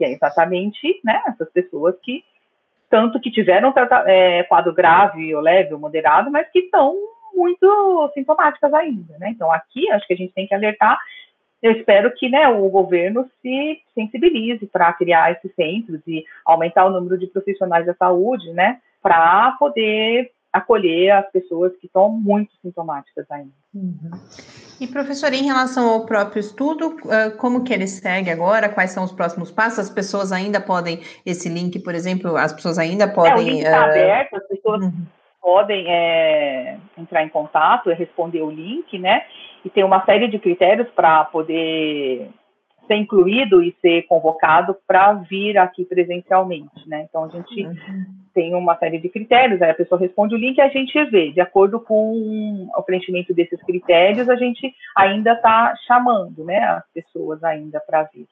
que 0.00 0.04
é 0.06 0.12
exatamente 0.12 0.98
né, 1.04 1.22
essas 1.26 1.50
pessoas 1.50 1.94
que, 2.02 2.24
tanto 2.90 3.20
que 3.20 3.30
tiveram 3.30 3.72
é, 4.06 4.42
quadro 4.42 4.74
grave, 4.74 5.34
ou 5.34 5.40
leve, 5.40 5.72
ou 5.72 5.80
moderado, 5.80 6.30
mas 6.30 6.50
que 6.50 6.58
estão 6.58 6.94
muito 7.32 8.10
sintomáticas 8.12 8.74
ainda, 8.74 9.16
né? 9.18 9.30
Então, 9.30 9.50
aqui, 9.50 9.88
acho 9.92 10.06
que 10.06 10.12
a 10.12 10.16
gente 10.16 10.34
tem 10.34 10.46
que 10.46 10.54
alertar, 10.54 10.98
eu 11.62 11.72
espero 11.72 12.10
que 12.12 12.28
né, 12.28 12.48
o 12.48 12.68
governo 12.68 13.28
se 13.42 13.80
sensibilize 13.94 14.66
para 14.66 14.92
criar 14.94 15.32
esses 15.32 15.54
centros 15.54 16.00
e 16.06 16.24
aumentar 16.44 16.86
o 16.86 16.90
número 16.90 17.18
de 17.18 17.26
profissionais 17.26 17.86
da 17.86 17.94
saúde, 17.94 18.50
né, 18.52 18.78
para 19.02 19.52
poder 19.52 20.30
acolher 20.52 21.10
as 21.10 21.30
pessoas 21.30 21.72
que 21.76 21.86
estão 21.86 22.10
muito 22.10 22.52
sintomáticas 22.60 23.24
ainda. 23.30 23.52
Uhum. 23.74 24.10
E 24.80 24.86
professor, 24.86 25.32
em 25.32 25.44
relação 25.44 25.88
ao 25.88 26.06
próprio 26.06 26.40
estudo, 26.40 26.96
como 27.38 27.62
que 27.62 27.72
ele 27.72 27.86
segue 27.86 28.30
agora? 28.30 28.68
Quais 28.68 28.90
são 28.90 29.04
os 29.04 29.12
próximos 29.12 29.50
passos? 29.50 29.78
As 29.78 29.90
pessoas 29.90 30.32
ainda 30.32 30.60
podem, 30.60 31.00
esse 31.24 31.48
link, 31.48 31.78
por 31.80 31.94
exemplo, 31.94 32.36
as 32.36 32.52
pessoas 32.52 32.78
ainda 32.78 33.06
podem... 33.06 33.32
É, 33.32 33.36
o 33.36 33.40
link 33.42 33.58
está 33.62 33.80
uh... 33.80 33.90
aberto, 33.90 34.36
as 34.36 34.48
pessoas 34.48 34.82
uhum. 34.82 35.06
podem 35.40 35.84
é, 35.86 36.78
entrar 36.96 37.22
em 37.22 37.28
contato 37.28 37.90
e 37.90 37.94
responder 37.94 38.42
o 38.42 38.50
link, 38.50 38.98
né? 38.98 39.22
E 39.64 39.70
tem 39.70 39.84
uma 39.84 40.04
série 40.06 40.28
de 40.28 40.38
critérios 40.38 40.88
para 40.96 41.24
poder 41.26 42.30
ser 42.86 42.96
incluído 42.96 43.62
e 43.62 43.76
ser 43.80 44.02
convocado 44.08 44.74
para 44.86 45.12
vir 45.12 45.58
aqui 45.58 45.84
presencialmente, 45.84 46.88
né? 46.88 47.06
Então 47.08 47.24
a 47.24 47.28
gente 47.28 47.66
uhum. 47.66 48.19
Tem 48.34 48.54
uma 48.54 48.76
série 48.76 48.98
de 48.98 49.08
critérios, 49.08 49.60
aí 49.60 49.70
a 49.70 49.74
pessoa 49.74 50.00
responde 50.00 50.34
o 50.34 50.38
link 50.38 50.56
e 50.56 50.60
a 50.60 50.68
gente 50.68 51.02
vê. 51.06 51.30
De 51.30 51.40
acordo 51.40 51.80
com 51.80 52.68
o 52.74 52.82
preenchimento 52.82 53.34
desses 53.34 53.62
critérios, 53.62 54.28
a 54.28 54.36
gente 54.36 54.74
ainda 54.96 55.32
está 55.32 55.74
chamando, 55.86 56.44
né, 56.44 56.58
as 56.58 56.84
pessoas 56.92 57.42
ainda 57.44 57.80
para 57.80 58.04
vir. 58.04 58.26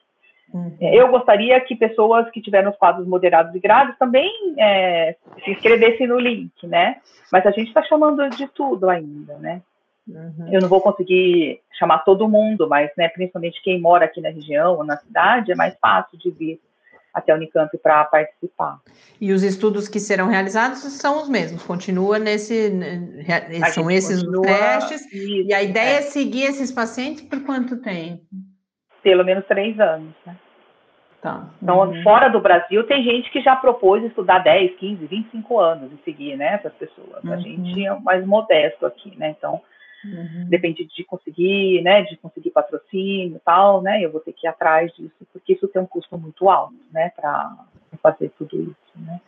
Uhum. 0.53 0.75
Eu 0.81 1.09
gostaria 1.09 1.59
que 1.61 1.75
pessoas 1.75 2.29
que 2.31 2.41
tiveram 2.41 2.71
os 2.71 2.77
quadros 2.77 3.07
moderados 3.07 3.53
e 3.53 3.59
graves 3.59 3.97
também 3.99 4.31
é, 4.57 5.15
se 5.43 5.51
inscrevessem 5.51 6.07
no 6.07 6.19
link, 6.19 6.65
né? 6.65 6.97
Mas 7.31 7.45
a 7.45 7.51
gente 7.51 7.67
está 7.67 7.83
chamando 7.83 8.27
de 8.29 8.47
tudo 8.47 8.89
ainda, 8.89 9.37
né? 9.37 9.61
Uhum. 10.07 10.49
Eu 10.51 10.59
não 10.59 10.67
vou 10.67 10.81
conseguir 10.81 11.61
chamar 11.77 11.99
todo 11.99 12.27
mundo, 12.27 12.67
mas 12.67 12.89
né, 12.97 13.07
principalmente 13.09 13.61
quem 13.61 13.79
mora 13.79 14.05
aqui 14.05 14.19
na 14.19 14.29
região 14.29 14.77
ou 14.77 14.83
na 14.83 14.97
cidade, 14.97 15.51
é 15.51 15.55
mais 15.55 15.77
fácil 15.79 16.17
de 16.17 16.31
vir 16.31 16.59
até 17.13 17.31
a 17.31 17.35
Unicamp 17.35 17.75
para 17.77 18.05
participar. 18.05 18.79
E 19.19 19.31
os 19.31 19.43
estudos 19.43 19.87
que 19.87 19.99
serão 19.99 20.27
realizados 20.27 20.79
são 20.79 21.21
os 21.21 21.29
mesmos, 21.29 21.63
continua 21.63 22.19
nesse. 22.19 22.71
São 23.73 23.89
esses 23.89 24.23
continua, 24.23 24.43
testes. 24.43 25.05
Isso, 25.11 25.49
e 25.49 25.53
a 25.53 25.63
ideia 25.63 25.95
é. 25.95 25.99
é. 25.99 26.01
seguir 26.01 26.43
esses 26.43 26.71
pacientes 26.71 27.23
por 27.23 27.43
quanto 27.43 27.81
tempo? 27.81 28.23
Pelo 29.01 29.23
menos 29.23 29.45
três 29.45 29.79
anos, 29.79 30.13
né? 30.25 30.35
Tá. 31.21 31.49
Então, 31.61 31.79
uhum. 31.79 32.01
fora 32.01 32.29
do 32.29 32.39
Brasil, 32.39 32.85
tem 32.85 33.03
gente 33.03 33.29
que 33.29 33.41
já 33.41 33.53
propôs 33.53 34.01
estudar 34.05 34.39
10, 34.39 34.77
15, 34.77 35.05
25 35.05 35.59
anos 35.59 35.91
e 35.91 36.03
seguir, 36.05 36.37
né, 36.37 36.53
essas 36.53 36.73
pessoas. 36.75 37.21
Uhum. 37.25 37.33
A 37.33 37.37
gente 37.37 37.85
é 37.85 37.99
mais 37.99 38.25
modesto 38.25 38.85
aqui, 38.85 39.13
né? 39.17 39.35
Então, 39.37 39.61
Uhum. 40.03 40.47
Depende 40.47 40.85
de 40.85 41.03
conseguir, 41.03 41.81
né, 41.81 42.03
de 42.03 42.15
conseguir 42.17 42.51
patrocínio 42.51 43.35
e 43.35 43.39
tal, 43.39 43.81
né, 43.81 44.03
eu 44.03 44.11
vou 44.11 44.21
ter 44.21 44.33
que 44.33 44.47
ir 44.47 44.49
atrás 44.49 44.91
disso, 44.93 45.18
porque 45.49 45.53
isso 45.53 45.67
tem 45.67 45.81
um 45.81 45.87
custo 45.87 46.17
muito 46.17 46.47
alto, 46.49 46.75
né, 46.91 47.11
para 47.15 47.57
fazer 48.03 48.31
tudo 48.37 48.61
isso, 48.61 48.75
né. 48.95 49.19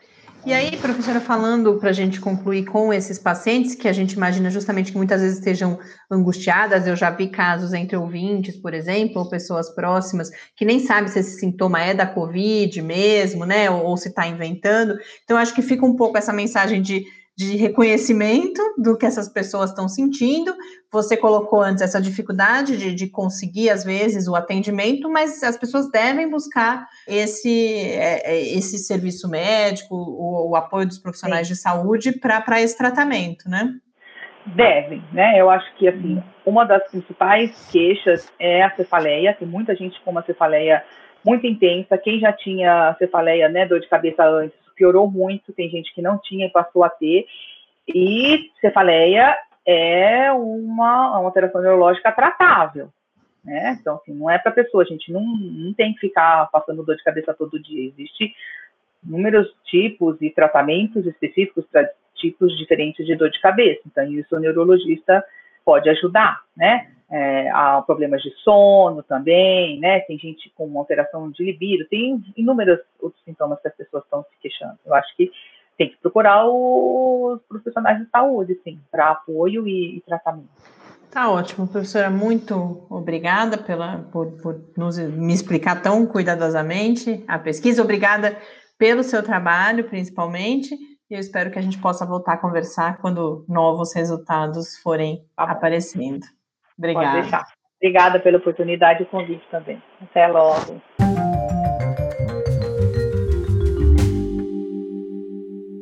E 0.44 0.52
aí, 0.52 0.76
professora, 0.76 1.20
falando 1.20 1.78
para 1.78 1.90
a 1.90 1.92
gente 1.92 2.20
concluir 2.20 2.64
com 2.64 2.92
esses 2.92 3.16
pacientes, 3.16 3.76
que 3.76 3.86
a 3.86 3.92
gente 3.92 4.14
imagina 4.14 4.50
justamente 4.50 4.90
que 4.90 4.98
muitas 4.98 5.20
vezes 5.20 5.38
estejam 5.38 5.78
angustiadas, 6.10 6.84
eu 6.84 6.96
já 6.96 7.10
vi 7.10 7.28
casos 7.28 7.72
entre 7.72 7.96
ouvintes, 7.96 8.56
por 8.56 8.74
exemplo, 8.74 9.22
ou 9.22 9.28
pessoas 9.28 9.70
próximas, 9.70 10.30
que 10.56 10.64
nem 10.64 10.80
sabem 10.80 11.06
se 11.06 11.20
esse 11.20 11.38
sintoma 11.38 11.80
é 11.80 11.94
da 11.94 12.06
Covid 12.06 12.82
mesmo, 12.82 13.46
né, 13.46 13.70
ou, 13.70 13.84
ou 13.84 13.96
se 13.96 14.08
está 14.08 14.26
inventando. 14.26 14.98
Então, 15.22 15.38
acho 15.38 15.54
que 15.54 15.62
fica 15.62 15.86
um 15.86 15.94
pouco 15.94 16.18
essa 16.18 16.32
mensagem 16.32 16.82
de 16.82 17.04
de 17.36 17.56
reconhecimento 17.56 18.60
do 18.76 18.96
que 18.96 19.06
essas 19.06 19.28
pessoas 19.28 19.70
estão 19.70 19.88
sentindo. 19.88 20.54
Você 20.92 21.16
colocou 21.16 21.62
antes 21.62 21.82
essa 21.82 22.00
dificuldade 22.00 22.76
de, 22.76 22.94
de 22.94 23.08
conseguir, 23.08 23.70
às 23.70 23.84
vezes, 23.84 24.28
o 24.28 24.36
atendimento, 24.36 25.08
mas 25.08 25.42
as 25.42 25.56
pessoas 25.56 25.90
devem 25.90 26.28
buscar 26.28 26.86
esse, 27.08 27.74
é, 27.78 28.32
é, 28.32 28.40
esse 28.54 28.78
serviço 28.78 29.28
médico, 29.28 29.94
o, 29.94 30.50
o 30.50 30.56
apoio 30.56 30.86
dos 30.86 30.98
profissionais 30.98 31.46
Sim. 31.46 31.54
de 31.54 31.58
saúde 31.58 32.12
para 32.12 32.60
esse 32.60 32.76
tratamento, 32.76 33.48
né? 33.48 33.74
Devem, 34.44 35.02
né? 35.12 35.40
Eu 35.40 35.48
acho 35.48 35.72
que, 35.76 35.88
assim, 35.88 36.22
uma 36.44 36.64
das 36.64 36.86
principais 36.90 37.68
queixas 37.70 38.30
é 38.38 38.62
a 38.62 38.74
cefaleia. 38.74 39.34
Tem 39.34 39.46
muita 39.46 39.74
gente 39.74 40.00
com 40.02 40.10
uma 40.10 40.22
cefaleia 40.22 40.84
muito 41.24 41.46
intensa. 41.46 41.96
Quem 41.96 42.18
já 42.18 42.32
tinha 42.32 42.94
cefaleia, 42.98 43.48
né, 43.48 43.66
dor 43.66 43.80
de 43.80 43.88
cabeça 43.88 44.24
antes, 44.24 44.61
piorou 44.74 45.10
muito, 45.10 45.52
tem 45.52 45.70
gente 45.70 45.94
que 45.94 46.02
não 46.02 46.18
tinha 46.18 46.46
e 46.46 46.50
passou 46.50 46.84
a 46.84 46.90
ter. 46.90 47.26
E 47.86 48.50
cefaleia 48.60 49.36
é 49.66 50.32
uma, 50.32 51.18
uma 51.18 51.26
alteração 51.26 51.60
neurológica 51.60 52.12
tratável. 52.12 52.88
Né? 53.44 53.76
Então, 53.80 53.96
assim, 53.96 54.12
não 54.14 54.30
é 54.30 54.38
para 54.38 54.52
pessoa, 54.52 54.84
a 54.84 54.86
gente 54.86 55.12
não, 55.12 55.22
não 55.22 55.72
tem 55.74 55.92
que 55.94 56.00
ficar 56.00 56.48
passando 56.50 56.84
dor 56.84 56.96
de 56.96 57.02
cabeça 57.02 57.34
todo 57.34 57.62
dia. 57.62 57.88
Existe 57.88 58.34
inúmeros 59.04 59.52
tipos 59.64 60.20
e 60.20 60.30
tratamentos 60.30 61.04
específicos 61.06 61.64
para 61.70 61.90
tipos 62.14 62.56
diferentes 62.56 63.04
de 63.04 63.16
dor 63.16 63.30
de 63.30 63.40
cabeça. 63.40 63.80
Então, 63.86 64.04
isso 64.12 64.36
o 64.36 64.38
neurologista 64.38 65.24
pode 65.64 65.88
ajudar, 65.88 66.40
né? 66.56 66.88
É, 67.14 67.50
há 67.50 67.82
problemas 67.82 68.22
de 68.22 68.30
sono 68.42 69.02
também, 69.02 69.78
né? 69.78 70.00
Tem 70.00 70.18
gente 70.18 70.50
com 70.56 70.78
alteração 70.78 71.30
de 71.30 71.44
libido, 71.44 71.86
tem 71.90 72.24
inúmeros 72.34 72.78
outros 72.98 73.22
sintomas 73.22 73.60
que 73.60 73.68
as 73.68 73.76
pessoas 73.76 74.02
estão 74.04 74.22
se 74.22 74.30
queixando. 74.40 74.78
Eu 74.86 74.94
acho 74.94 75.14
que 75.14 75.30
tem 75.76 75.90
que 75.90 75.96
procurar 75.98 76.46
os 76.48 77.38
profissionais 77.42 77.98
de 77.98 78.08
saúde, 78.08 78.58
sim, 78.64 78.80
para 78.90 79.10
apoio 79.10 79.68
e, 79.68 79.98
e, 79.98 80.00
tratamento. 80.00 80.48
Tá 81.10 81.30
ótimo, 81.30 81.68
professora. 81.68 82.08
Muito 82.08 82.86
obrigada 82.88 83.58
pela, 83.58 83.98
por, 84.10 84.32
por 84.40 84.58
nos, 84.74 84.98
me 84.98 85.34
explicar 85.34 85.82
tão 85.82 86.06
cuidadosamente 86.06 87.22
a 87.28 87.38
pesquisa. 87.38 87.82
Obrigada 87.82 88.38
pelo 88.78 89.02
seu 89.02 89.22
trabalho, 89.22 89.84
principalmente. 89.84 90.74
E 91.10 91.14
eu 91.14 91.20
espero 91.20 91.50
que 91.50 91.58
a 91.58 91.62
gente 91.62 91.78
possa 91.78 92.06
voltar 92.06 92.34
a 92.34 92.38
conversar 92.38 92.96
quando 93.02 93.44
novos 93.46 93.94
resultados 93.94 94.78
forem 94.78 95.22
tá 95.36 95.44
aparecendo. 95.44 96.24
Obrigada. 96.78 97.44
Obrigada 97.80 98.20
pela 98.20 98.38
oportunidade 98.38 99.02
e 99.02 99.06
convite 99.06 99.44
também. 99.50 99.82
Até 100.00 100.26
logo. 100.28 100.80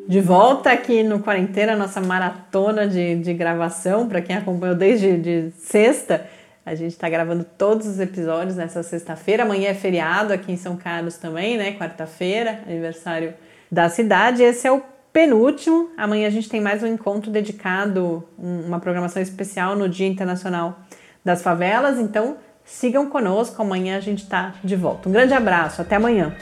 De 0.08 0.20
volta 0.20 0.72
aqui 0.72 1.04
no 1.04 1.20
Quarentena, 1.20 1.76
nossa 1.76 2.00
maratona 2.00 2.88
de, 2.88 3.14
de 3.16 3.32
gravação. 3.32 4.08
Para 4.08 4.20
quem 4.20 4.36
acompanhou 4.36 4.74
desde 4.74 5.16
de 5.16 5.50
sexta, 5.52 6.26
a 6.66 6.74
gente 6.74 6.90
está 6.90 7.08
gravando 7.08 7.44
todos 7.44 7.86
os 7.86 8.00
episódios 8.00 8.56
nessa 8.56 8.82
sexta-feira. 8.82 9.44
Amanhã 9.44 9.68
é 9.68 9.74
feriado 9.74 10.32
aqui 10.32 10.50
em 10.50 10.56
São 10.56 10.76
Carlos 10.76 11.16
também, 11.16 11.56
né? 11.56 11.72
Quarta-feira, 11.72 12.60
aniversário 12.66 13.34
da 13.70 13.88
cidade. 13.88 14.42
Esse 14.42 14.66
é 14.66 14.72
o 14.72 14.82
penúltimo. 15.12 15.90
Amanhã 15.96 16.26
a 16.26 16.30
gente 16.30 16.48
tem 16.48 16.60
mais 16.60 16.82
um 16.82 16.86
encontro 16.86 17.30
dedicado, 17.30 18.24
uma 18.38 18.78
programação 18.78 19.20
especial 19.20 19.76
no 19.76 19.88
Dia 19.88 20.06
Internacional 20.06 20.80
das 21.24 21.42
Favelas. 21.42 21.98
Então 21.98 22.36
sigam 22.64 23.08
conosco, 23.08 23.60
amanhã 23.60 23.96
a 23.96 24.00
gente 24.00 24.22
está 24.22 24.54
de 24.62 24.76
volta. 24.76 25.08
Um 25.08 25.12
grande 25.12 25.34
abraço, 25.34 25.82
até 25.82 25.96
amanhã. 25.96 26.34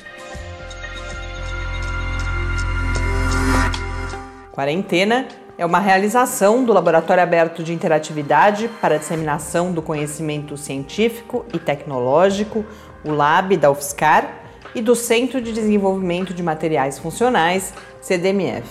Quarentena 4.52 5.26
é 5.56 5.64
uma 5.64 5.78
realização 5.78 6.64
do 6.64 6.72
Laboratório 6.72 7.22
Aberto 7.22 7.62
de 7.62 7.72
Interatividade 7.72 8.68
para 8.80 8.96
a 8.96 8.98
Disseminação 8.98 9.72
do 9.72 9.80
Conhecimento 9.80 10.56
Científico 10.56 11.46
e 11.52 11.58
Tecnológico, 11.58 12.64
o 13.04 13.12
LAB 13.12 13.56
da 13.56 13.70
UFSCar 13.70 14.47
e 14.74 14.82
do 14.82 14.94
Centro 14.94 15.40
de 15.40 15.52
Desenvolvimento 15.52 16.32
de 16.34 16.42
Materiais 16.42 16.98
Funcionais, 16.98 17.72
CDMF. 18.00 18.66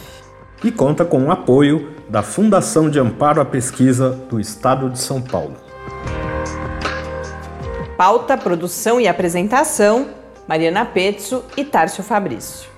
E 0.64 0.72
conta 0.72 1.06
com 1.06 1.26
o 1.26 1.32
apoio 1.32 1.94
da 2.10 2.24
Fundação 2.24 2.90
de 2.90 3.00
Amparo 3.00 3.42
à 3.42 3.46
Pesquisa 3.46 4.10
do 4.30 4.40
Estado 4.40 4.90
de 4.90 5.00
São 5.00 5.22
Paulo. 5.22 5.56
Pauta, 7.98 8.38
produção 8.38 9.00
e 9.00 9.08
apresentação: 9.08 10.08
Mariana 10.48 10.86
Pezzo 10.86 11.44
e 11.56 11.66
Tárcio 11.66 12.04
Fabrício. 12.04 12.70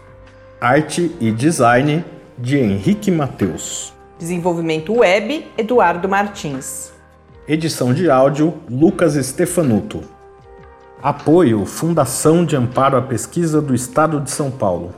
Arte 0.59 1.15
e 1.19 1.31
design 1.31 2.03
de 2.37 2.57
Henrique 2.57 3.11
Mateus. 3.11 3.93
Desenvolvimento 4.17 4.93
web: 4.93 5.47
Eduardo 5.57 6.09
Martins. 6.09 6.91
Edição 7.47 7.93
de 7.93 8.09
áudio: 8.09 8.55
Lucas 8.69 9.13
Stefanuto. 9.13 10.18
Apoio 11.01 11.65
Fundação 11.65 12.43
de 12.43 12.57
Amparo 12.57 12.97
à 12.97 13.01
Pesquisa 13.01 13.61
do 13.61 13.73
Estado 13.73 14.19
de 14.19 14.29
São 14.29 14.51
Paulo. 14.51 14.93